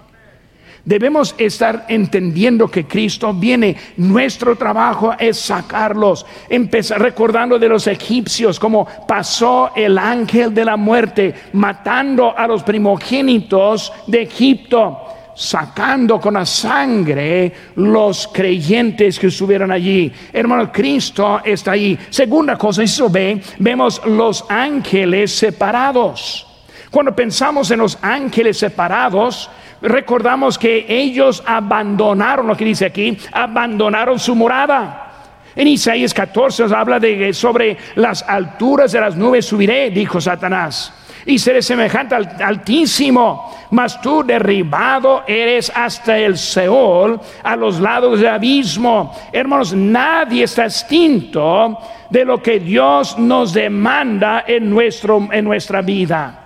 Debemos 0.84 1.34
estar 1.36 1.84
entendiendo 1.88 2.68
que 2.68 2.86
Cristo 2.86 3.34
viene. 3.34 3.76
Nuestro 3.96 4.54
trabajo 4.54 5.14
es 5.18 5.40
sacarlos. 5.40 6.24
Empezar 6.48 7.02
recordando 7.02 7.58
de 7.58 7.68
los 7.68 7.88
egipcios, 7.88 8.60
como 8.60 8.86
pasó 9.08 9.72
el 9.74 9.98
ángel 9.98 10.54
de 10.54 10.64
la 10.64 10.76
muerte, 10.76 11.34
matando 11.54 12.38
a 12.38 12.46
los 12.46 12.62
primogénitos 12.62 13.92
de 14.06 14.22
Egipto 14.22 15.08
sacando 15.34 16.20
con 16.20 16.34
la 16.34 16.44
sangre 16.44 17.52
los 17.76 18.28
creyentes 18.28 19.18
que 19.18 19.28
estuvieron 19.28 19.70
allí. 19.70 20.12
Hermano, 20.32 20.70
Cristo 20.70 21.40
está 21.44 21.72
allí. 21.72 21.98
Segunda 22.10 22.56
cosa, 22.56 22.82
eso 22.82 23.08
ve, 23.08 23.42
vemos 23.58 24.00
los 24.06 24.44
ángeles 24.48 25.32
separados. 25.32 26.46
Cuando 26.90 27.14
pensamos 27.14 27.70
en 27.70 27.78
los 27.78 27.98
ángeles 28.02 28.58
separados, 28.58 29.48
recordamos 29.80 30.58
que 30.58 30.84
ellos 30.88 31.42
abandonaron, 31.46 32.46
lo 32.46 32.56
que 32.56 32.64
dice 32.64 32.86
aquí, 32.86 33.16
abandonaron 33.32 34.18
su 34.18 34.34
morada. 34.34 35.08
En 35.54 35.68
Isaías 35.68 36.14
14 36.14 36.64
nos 36.64 36.72
habla 36.72 36.98
de 36.98 37.32
sobre 37.34 37.76
las 37.94 38.22
alturas 38.22 38.92
de 38.92 39.00
las 39.00 39.16
nubes 39.16 39.46
subiré, 39.46 39.90
dijo 39.90 40.20
Satanás 40.20 40.92
y 41.26 41.38
seré 41.38 41.62
semejante 41.62 42.14
al 42.14 42.36
Altísimo. 42.42 43.54
Mas 43.70 44.00
tú 44.00 44.22
derribado 44.22 45.24
eres 45.26 45.72
hasta 45.74 46.18
el 46.18 46.36
Seol, 46.36 47.20
a 47.42 47.56
los 47.56 47.80
lados 47.80 48.20
del 48.20 48.28
abismo. 48.28 49.14
Hermanos, 49.32 49.72
nadie 49.72 50.44
está 50.44 50.64
extinto 50.64 51.78
de 52.10 52.24
lo 52.24 52.42
que 52.42 52.60
Dios 52.60 53.18
nos 53.18 53.54
demanda 53.54 54.44
en, 54.46 54.68
nuestro, 54.68 55.28
en 55.32 55.44
nuestra 55.44 55.80
vida. 55.80 56.38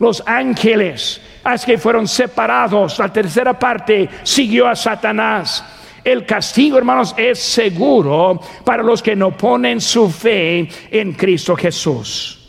Los 0.00 0.22
ángeles, 0.26 1.20
es 1.54 1.64
que 1.64 1.78
fueron 1.78 2.08
separados, 2.08 2.98
la 2.98 3.12
tercera 3.12 3.56
parte 3.56 4.08
siguió 4.24 4.66
a 4.66 4.74
Satanás. 4.74 5.64
El 6.02 6.26
castigo, 6.26 6.76
hermanos, 6.76 7.14
es 7.16 7.38
seguro 7.38 8.40
para 8.64 8.82
los 8.82 9.02
que 9.02 9.16
no 9.16 9.30
ponen 9.30 9.80
su 9.80 10.10
fe 10.10 10.68
en 10.90 11.12
Cristo 11.12 11.56
Jesús. 11.56 12.43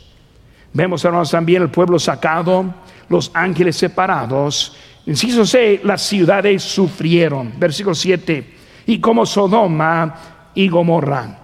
Vemos, 0.76 1.02
hermanos, 1.06 1.30
también 1.30 1.62
el 1.62 1.70
pueblo 1.70 1.98
sacado, 1.98 2.66
los 3.08 3.30
ángeles 3.32 3.78
separados. 3.78 4.76
Inciso 5.06 5.46
C, 5.46 5.80
las 5.84 6.02
ciudades 6.02 6.62
sufrieron. 6.62 7.54
Versículo 7.56 7.94
7. 7.94 8.54
Y 8.84 9.00
como 9.00 9.24
Sodoma 9.24 10.50
y 10.54 10.68
Gomorra. 10.68 11.38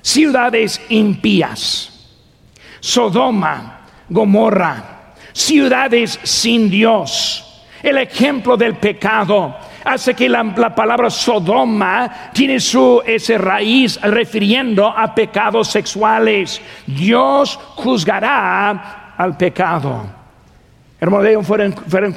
Ciudades 0.00 0.80
impías. 0.88 2.16
Sodoma, 2.80 3.80
Gomorra. 4.08 5.12
Ciudades 5.34 6.18
sin 6.22 6.70
Dios. 6.70 7.62
El 7.82 7.98
ejemplo 7.98 8.56
del 8.56 8.76
pecado 8.76 9.54
hace 9.86 10.14
que 10.14 10.28
la, 10.28 10.74
palabra 10.74 11.08
Sodoma 11.08 12.30
tiene 12.32 12.58
su 12.60 13.02
ese 13.06 13.38
raíz 13.38 14.00
refiriendo 14.02 14.86
a 14.86 15.14
pecados 15.14 15.68
sexuales. 15.68 16.60
Dios 16.86 17.58
juzgará 17.76 19.14
al 19.16 19.36
pecado. 19.36 20.04
Hermanos, 21.00 21.46
fueron, 21.46 21.72
fueron 21.72 22.12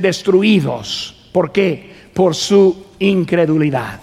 destruidos. 0.00 1.28
¿Por 1.32 1.52
qué? 1.52 1.92
Por 2.14 2.34
su 2.34 2.86
incredulidad. 2.98 4.00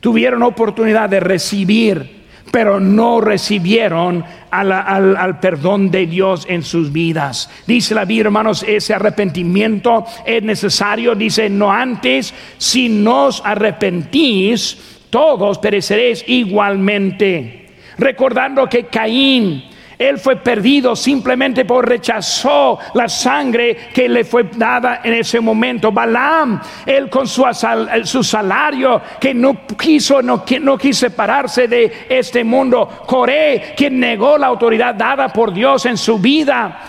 Tuvieron 0.00 0.42
oportunidad 0.42 1.08
de 1.08 1.20
recibir 1.20 2.23
pero 2.50 2.78
no 2.78 3.20
recibieron 3.20 4.24
al, 4.50 5.40
perdón 5.40 5.90
de 5.90 6.06
Dios 6.06 6.46
en 6.48 6.62
sus 6.62 6.92
vidas. 6.92 7.50
Dice 7.66 7.94
la 7.94 8.04
Biblia, 8.04 8.26
hermanos, 8.26 8.64
ese 8.66 8.94
arrepentimiento 8.94 10.04
es 10.24 10.42
necesario. 10.42 11.14
Dice, 11.14 11.48
no 11.50 11.72
antes, 11.72 12.32
si 12.58 12.88
nos 12.88 13.42
arrepentís, 13.44 14.78
todos 15.10 15.58
pereceréis 15.58 16.24
igualmente. 16.28 17.70
Recordando 17.98 18.68
que 18.68 18.86
Caín 18.86 19.64
él 19.98 20.18
fue 20.18 20.36
perdido 20.36 20.96
simplemente 20.96 21.64
por 21.64 21.88
rechazó 21.88 22.78
la 22.94 23.08
sangre 23.08 23.88
que 23.92 24.08
le 24.08 24.24
fue 24.24 24.44
dada 24.56 25.00
en 25.04 25.14
ese 25.14 25.40
momento. 25.40 25.92
Balaam, 25.92 26.60
él 26.84 27.08
con 27.08 27.26
su, 27.26 27.44
su 28.04 28.24
salario 28.24 29.00
que 29.20 29.32
no 29.34 29.66
quiso, 29.78 30.20
no, 30.20 30.44
no 30.60 30.78
quiso 30.78 31.00
separarse 31.00 31.68
de 31.68 32.06
este 32.08 32.42
mundo. 32.42 33.02
Coré, 33.06 33.74
quien 33.76 34.00
negó 34.00 34.36
la 34.36 34.48
autoridad 34.48 34.94
dada 34.94 35.28
por 35.28 35.52
Dios 35.52 35.86
en 35.86 35.96
su 35.96 36.18
vida. 36.18 36.80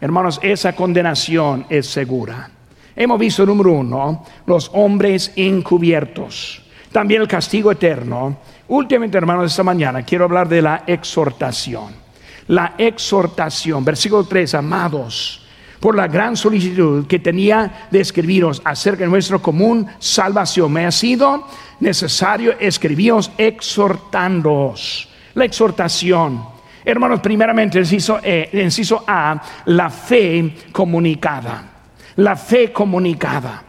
Hermanos, 0.00 0.40
esa 0.42 0.74
condenación 0.74 1.66
es 1.68 1.86
segura. 1.88 2.50
Hemos 2.96 3.18
visto, 3.18 3.44
número 3.44 3.72
uno, 3.72 4.24
los 4.46 4.70
hombres 4.74 5.32
encubiertos. 5.36 6.62
También 6.90 7.20
el 7.20 7.28
castigo 7.28 7.70
eterno. 7.70 8.38
Últimamente, 8.68 9.18
hermanos, 9.18 9.50
esta 9.50 9.62
mañana 9.62 10.02
quiero 10.02 10.24
hablar 10.24 10.48
de 10.48 10.62
la 10.62 10.82
exhortación 10.86 12.07
la 12.48 12.74
exhortación. 12.78 13.84
Versículo 13.84 14.24
3, 14.24 14.54
amados, 14.54 15.42
por 15.80 15.94
la 15.94 16.08
gran 16.08 16.36
solicitud 16.36 17.06
que 17.06 17.18
tenía 17.18 17.86
de 17.90 18.00
escribiros 18.00 18.60
acerca 18.64 19.04
de 19.04 19.10
nuestra 19.10 19.38
común 19.38 19.86
salvación, 19.98 20.72
me 20.72 20.86
ha 20.86 20.90
sido 20.90 21.46
necesario 21.80 22.58
escribiros 22.58 23.30
exhortándoos. 23.38 25.08
La 25.34 25.44
exhortación. 25.44 26.42
Hermanos, 26.84 27.20
primeramente, 27.20 27.78
inciso, 27.78 28.18
e, 28.22 28.48
inciso 28.52 29.04
A, 29.06 29.40
la 29.66 29.90
fe 29.90 30.54
comunicada. 30.72 31.62
La 32.16 32.34
fe 32.34 32.72
comunicada. 32.72 33.62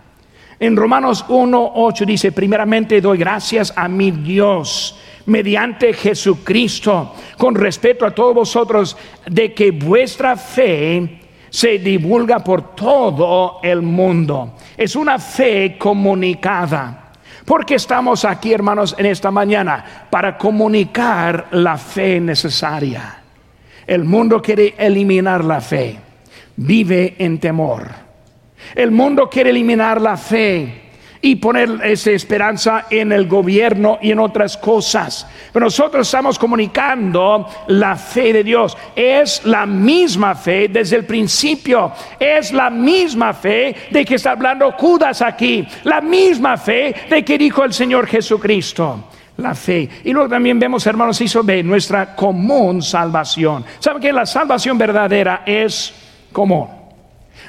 En 0.59 0.75
Romanos 0.75 1.25
1, 1.27 1.71
8 1.75 2.05
dice, 2.05 2.31
primeramente 2.31 2.99
doy 2.99 3.17
gracias 3.17 3.71
a 3.75 3.87
mi 3.87 4.11
Dios 4.11 4.97
mediante 5.29 5.93
Jesucristo, 5.93 7.13
con 7.37 7.55
respeto 7.55 8.05
a 8.05 8.11
todos 8.11 8.35
vosotros, 8.35 8.97
de 9.25 9.53
que 9.53 9.71
vuestra 9.71 10.35
fe 10.35 11.19
se 11.49 11.79
divulga 11.79 12.39
por 12.43 12.75
todo 12.75 13.59
el 13.63 13.81
mundo. 13.81 14.55
Es 14.77 14.95
una 14.95 15.19
fe 15.19 15.77
comunicada. 15.77 17.05
Porque 17.45 17.75
estamos 17.75 18.25
aquí, 18.25 18.53
hermanos, 18.53 18.95
en 18.97 19.07
esta 19.07 19.31
mañana 19.31 20.07
para 20.09 20.37
comunicar 20.37 21.47
la 21.51 21.77
fe 21.77 22.19
necesaria. 22.19 23.23
El 23.87 24.03
mundo 24.03 24.39
quiere 24.39 24.75
eliminar 24.77 25.43
la 25.43 25.59
fe. 25.59 25.97
Vive 26.57 27.15
en 27.17 27.39
temor. 27.39 27.87
El 28.75 28.91
mundo 28.91 29.29
quiere 29.29 29.49
eliminar 29.49 29.99
la 29.99 30.15
fe 30.15 30.88
y 31.21 31.35
poner 31.35 31.79
esa 31.83 32.11
esperanza 32.11 32.85
en 32.89 33.11
el 33.11 33.27
gobierno 33.27 33.99
y 34.01 34.11
en 34.11 34.19
otras 34.19 34.55
cosas. 34.57 35.27
Pero 35.51 35.65
nosotros 35.65 36.07
estamos 36.07 36.39
comunicando 36.39 37.47
la 37.67 37.95
fe 37.95 38.31
de 38.31 38.43
Dios. 38.43 38.77
Es 38.95 39.45
la 39.45 39.65
misma 39.65 40.35
fe 40.35 40.69
desde 40.69 40.95
el 40.95 41.05
principio. 41.05 41.91
Es 42.19 42.53
la 42.53 42.69
misma 42.69 43.33
fe 43.33 43.75
de 43.91 44.05
que 44.05 44.15
está 44.15 44.31
hablando 44.31 44.71
Judas 44.73 45.21
aquí. 45.21 45.67
La 45.83 45.99
misma 45.99 46.57
fe 46.57 46.95
de 47.09 47.25
que 47.25 47.37
dijo 47.37 47.63
el 47.63 47.73
Señor 47.73 48.07
Jesucristo 48.07 49.03
la 49.37 49.55
fe. 49.55 49.89
Y 50.03 50.11
luego 50.11 50.27
también 50.27 50.59
vemos, 50.59 50.85
hermanos, 50.85 51.21
hizo 51.21 51.43
ve 51.43 51.63
nuestra 51.63 52.13
común 52.13 52.81
salvación. 52.81 53.63
¿Saben 53.79 54.01
que 54.01 54.11
la 54.11 54.25
salvación 54.25 54.77
verdadera 54.77 55.43
es 55.45 55.93
común? 56.33 56.67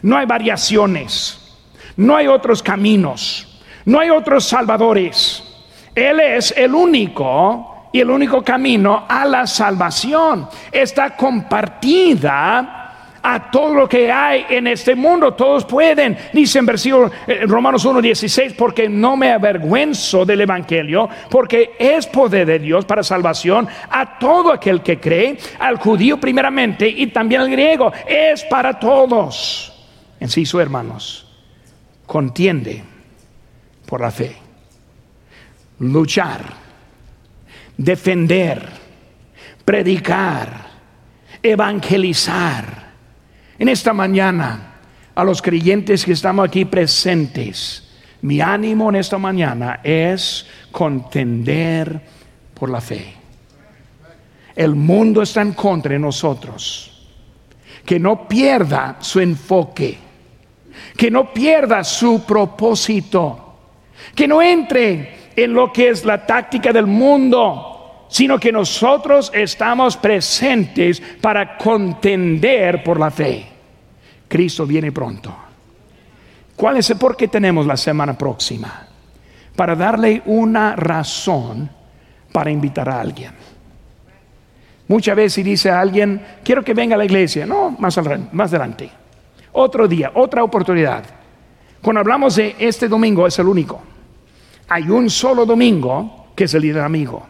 No 0.02 0.16
hay 0.16 0.24
variaciones, 0.24 1.58
no 1.96 2.14
hay 2.16 2.28
otros 2.28 2.62
caminos. 2.62 3.49
No 3.90 3.98
hay 3.98 4.08
otros 4.08 4.44
salvadores. 4.44 5.42
Él 5.92 6.20
es 6.20 6.54
el 6.56 6.76
único 6.76 7.88
y 7.92 7.98
el 7.98 8.08
único 8.08 8.40
camino 8.40 9.04
a 9.08 9.24
la 9.24 9.48
salvación. 9.48 10.48
Está 10.70 11.16
compartida 11.16 13.18
a 13.20 13.50
todo 13.50 13.74
lo 13.74 13.88
que 13.88 14.12
hay 14.12 14.46
en 14.48 14.68
este 14.68 14.94
mundo. 14.94 15.34
Todos 15.34 15.64
pueden, 15.64 16.16
dice 16.32 16.60
en 16.60 16.66
versículo 16.66 17.10
eh, 17.26 17.40
Romanos 17.48 17.84
1:16, 17.84 18.54
porque 18.56 18.88
no 18.88 19.16
me 19.16 19.32
avergüenzo 19.32 20.24
del 20.24 20.42
evangelio, 20.42 21.08
porque 21.28 21.72
es 21.76 22.06
poder 22.06 22.46
de 22.46 22.60
Dios 22.60 22.84
para 22.84 23.02
salvación 23.02 23.66
a 23.90 24.20
todo 24.20 24.52
aquel 24.52 24.82
que 24.82 25.00
cree, 25.00 25.36
al 25.58 25.78
judío 25.78 26.20
primeramente 26.20 26.88
y 26.88 27.08
también 27.08 27.40
al 27.40 27.50
griego, 27.50 27.92
es 28.06 28.44
para 28.44 28.78
todos. 28.78 29.72
En 30.20 30.28
sí, 30.28 30.46
su 30.46 30.60
hermanos, 30.60 31.26
contiende 32.06 32.89
por 33.90 34.00
la 34.00 34.12
fe. 34.12 34.36
Luchar, 35.80 36.44
defender, 37.76 38.68
predicar, 39.64 40.68
evangelizar. 41.42 42.92
En 43.58 43.68
esta 43.68 43.92
mañana, 43.92 44.74
a 45.12 45.24
los 45.24 45.42
creyentes 45.42 46.04
que 46.04 46.12
estamos 46.12 46.46
aquí 46.46 46.64
presentes, 46.64 47.88
mi 48.22 48.40
ánimo 48.40 48.90
en 48.90 48.96
esta 48.96 49.18
mañana 49.18 49.80
es 49.82 50.46
contender 50.70 52.00
por 52.54 52.70
la 52.70 52.80
fe. 52.80 53.14
El 54.54 54.76
mundo 54.76 55.22
está 55.22 55.42
en 55.42 55.52
contra 55.52 55.92
de 55.92 55.98
nosotros. 55.98 57.08
Que 57.84 57.98
no 57.98 58.28
pierda 58.28 58.98
su 59.00 59.18
enfoque, 59.18 59.98
que 60.96 61.10
no 61.10 61.32
pierda 61.32 61.82
su 61.82 62.22
propósito 62.24 63.49
que 64.14 64.28
no 64.28 64.42
entre 64.42 65.30
en 65.36 65.52
lo 65.52 65.72
que 65.72 65.88
es 65.88 66.04
la 66.04 66.26
táctica 66.26 66.72
del 66.72 66.86
mundo, 66.86 68.06
sino 68.08 68.38
que 68.38 68.52
nosotros 68.52 69.30
estamos 69.34 69.96
presentes 69.96 71.00
para 71.20 71.56
contender 71.56 72.82
por 72.82 72.98
la 72.98 73.10
fe. 73.10 73.46
Cristo 74.28 74.66
viene 74.66 74.92
pronto. 74.92 75.34
¿Cuál 76.56 76.76
es 76.76 76.90
el 76.90 76.98
por 76.98 77.16
qué 77.16 77.28
tenemos 77.28 77.66
la 77.66 77.76
semana 77.76 78.18
próxima? 78.18 78.86
Para 79.56 79.74
darle 79.74 80.22
una 80.26 80.76
razón 80.76 81.70
para 82.32 82.50
invitar 82.50 82.88
a 82.88 83.00
alguien. 83.00 83.32
Muchas 84.88 85.14
veces 85.14 85.44
dice 85.44 85.70
alguien, 85.70 86.20
quiero 86.42 86.64
que 86.64 86.74
venga 86.74 86.96
a 86.96 86.98
la 86.98 87.04
iglesia. 87.04 87.46
No, 87.46 87.76
más, 87.78 87.98
más 88.32 88.50
adelante. 88.50 88.90
Otro 89.52 89.86
día, 89.86 90.10
otra 90.14 90.42
oportunidad. 90.42 91.19
Cuando 91.82 92.00
hablamos 92.00 92.36
de 92.36 92.56
este 92.58 92.88
domingo 92.88 93.26
es 93.26 93.38
el 93.38 93.46
único 93.46 93.82
hay 94.70 94.88
un 94.88 95.10
solo 95.10 95.44
domingo 95.44 96.28
que 96.34 96.44
es 96.44 96.54
el 96.54 96.62
día 96.62 96.84
amigo. 96.84 97.26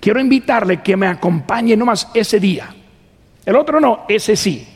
Quiero 0.00 0.18
invitarle 0.18 0.82
que 0.82 0.96
me 0.96 1.06
acompañe 1.06 1.76
nomás 1.76 2.08
ese 2.14 2.40
día. 2.40 2.74
El 3.44 3.54
otro 3.54 3.78
no, 3.80 4.06
ese 4.08 4.34
sí. 4.34 4.66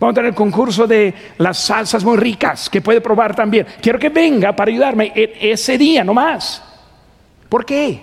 Vamos 0.00 0.14
a 0.14 0.16
tener 0.16 0.34
concurso 0.34 0.86
de 0.86 1.14
las 1.38 1.58
salsas 1.58 2.02
muy 2.02 2.16
ricas 2.16 2.70
que 2.70 2.80
puede 2.80 3.02
probar 3.02 3.36
también. 3.36 3.66
Quiero 3.80 3.98
que 3.98 4.08
venga 4.08 4.56
para 4.56 4.70
ayudarme 4.70 5.12
en 5.14 5.52
ese 5.52 5.76
día 5.76 6.02
nomás. 6.02 6.62
¿Por 7.48 7.64
qué? 7.66 8.00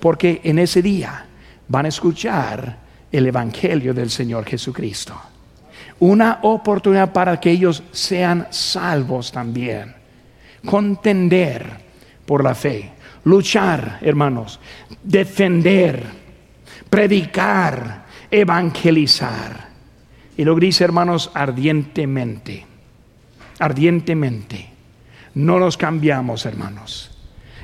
Porque 0.00 0.40
en 0.42 0.58
ese 0.58 0.80
día 0.80 1.26
van 1.68 1.84
a 1.84 1.88
escuchar 1.88 2.78
el 3.12 3.26
Evangelio 3.26 3.92
del 3.92 4.08
Señor 4.08 4.46
Jesucristo. 4.46 5.20
Una 5.98 6.40
oportunidad 6.42 7.12
para 7.12 7.40
que 7.40 7.50
ellos 7.50 7.82
sean 7.90 8.48
salvos 8.50 9.32
también. 9.32 9.94
Contender 10.64 11.66
por 12.26 12.44
la 12.44 12.54
fe. 12.54 12.90
Luchar, 13.24 13.98
hermanos. 14.02 14.60
Defender. 15.02 16.02
Predicar. 16.90 18.04
Evangelizar. 18.30 19.68
Y 20.36 20.44
lo 20.44 20.54
dice, 20.56 20.84
hermanos, 20.84 21.30
ardientemente. 21.32 22.66
Ardientemente. 23.58 24.68
No 25.34 25.58
nos 25.58 25.76
cambiamos, 25.76 26.44
hermanos. 26.44 27.16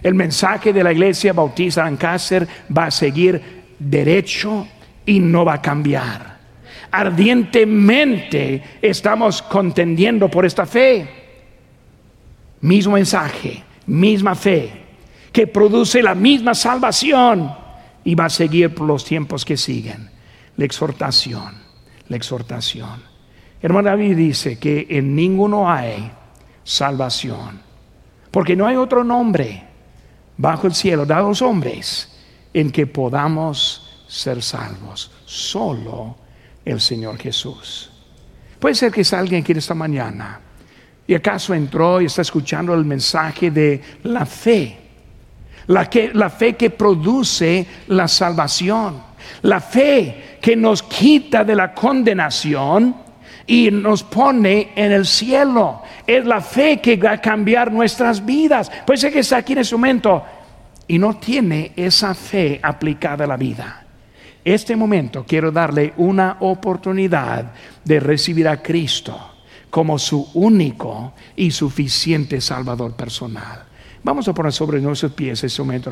El 0.03 0.14
mensaje 0.14 0.73
de 0.73 0.83
la 0.83 0.92
iglesia 0.92 1.33
bautista 1.33 1.87
en 1.87 1.97
Cácer 1.97 2.49
va 2.77 2.87
a 2.87 2.90
seguir 2.90 3.62
derecho 3.79 4.66
y 5.07 5.21
no 5.21 5.45
va 5.45 5.55
a 5.55 5.62
cambiar. 5.62 6.32
Ardientemente 6.92 8.62
estamos 8.83 9.40
contendiendo 9.40 10.28
por 10.28 10.44
esta 10.44 10.66
fe. 10.66 11.09
Mismo 12.61 12.92
mensaje, 12.92 13.64
misma 13.87 14.35
fe, 14.35 14.70
que 15.33 15.46
produce 15.46 16.02
la 16.02 16.14
misma 16.14 16.55
salvación 16.55 17.50
y 18.05 18.14
va 18.14 18.26
a 18.26 18.31
seguir 18.31 18.74
por 18.74 18.87
los 18.87 19.07
tiempos 19.07 19.42
que 19.42 19.57
siguen. 19.57 20.11
La 20.59 20.66
exhortación, 20.66 21.55
la 22.09 22.16
exhortación. 22.16 23.02
Hermano 23.62 23.88
David 23.88 24.14
dice 24.14 24.59
que 24.59 24.87
en 24.90 25.16
ninguno 25.16 25.70
hay 25.70 26.12
salvación, 26.62 27.62
porque 28.31 28.55
no 28.55 28.66
hay 28.66 28.76
otro 28.76 29.02
nombre 29.02 29.64
bajo 30.37 30.66
el 30.66 30.74
cielo 30.74 31.07
dado 31.07 31.26
a 31.26 31.28
los 31.31 31.40
hombres 31.40 32.12
en 32.52 32.70
que 32.70 32.87
podamos 32.87 34.05
ser 34.09 34.42
salvos. 34.42 35.11
Solo 35.24 36.21
el 36.64 36.81
Señor 36.81 37.18
Jesús. 37.18 37.90
Puede 38.59 38.75
ser 38.75 38.92
que 38.92 39.01
es 39.01 39.12
alguien 39.12 39.42
aquí 39.42 39.53
esta 39.53 39.75
mañana 39.75 40.40
y 41.07 41.14
acaso 41.14 41.53
entró 41.53 42.01
y 42.01 42.07
está 42.07 42.22
escuchando 42.22 42.75
el 42.75 42.85
mensaje 42.85 43.51
de 43.51 43.81
la 44.05 44.25
fe. 44.25 44.79
La, 45.66 45.88
que, 45.88 46.11
la 46.12 46.31
fe 46.31 46.55
que 46.55 46.70
produce 46.70 47.66
la 47.88 48.09
salvación. 48.09 49.03
La 49.42 49.61
fe 49.61 50.38
que 50.40 50.57
nos 50.57 50.83
quita 50.83 51.44
de 51.44 51.55
la 51.55 51.75
condenación 51.75 52.96
y 53.46 53.70
nos 53.70 54.03
pone 54.03 54.72
en 54.75 54.92
el 54.92 55.07
cielo. 55.07 55.83
Es 56.07 56.25
la 56.25 56.40
fe 56.40 56.81
que 56.81 56.96
va 56.96 57.12
a 57.12 57.20
cambiar 57.20 57.72
nuestras 57.72 58.25
vidas. 58.25 58.70
Puede 58.87 58.98
ser 58.98 59.12
que 59.12 59.20
está 59.20 59.38
aquí 59.38 59.53
en 59.53 59.61
ese 59.61 59.75
momento 59.75 60.25
y 60.87 60.98
no 60.98 61.16
tiene 61.16 61.72
esa 61.77 62.14
fe 62.14 62.61
aplicada 62.62 63.25
a 63.25 63.29
la 63.29 63.37
vida. 63.37 63.82
Este 64.44 64.74
momento 64.76 65.24
quiero 65.26 65.52
darle 65.52 65.92
una 65.96 66.37
oportunidad 66.40 67.52
de 67.85 68.00
recibir 68.00 68.48
a 68.48 68.61
Cristo 68.61 69.16
como 69.70 69.98
su 69.98 70.28
único 70.35 71.14
y 71.37 71.50
suficiente 71.50 72.40
Salvador 72.40 72.94
personal. 72.94 73.64
Vamos 74.02 74.26
a 74.28 74.35
poner 74.35 74.52
sobre 74.52 74.81
nuestros 74.81 75.12
pies 75.12 75.42
ese 75.44 75.62
momento. 75.62 75.90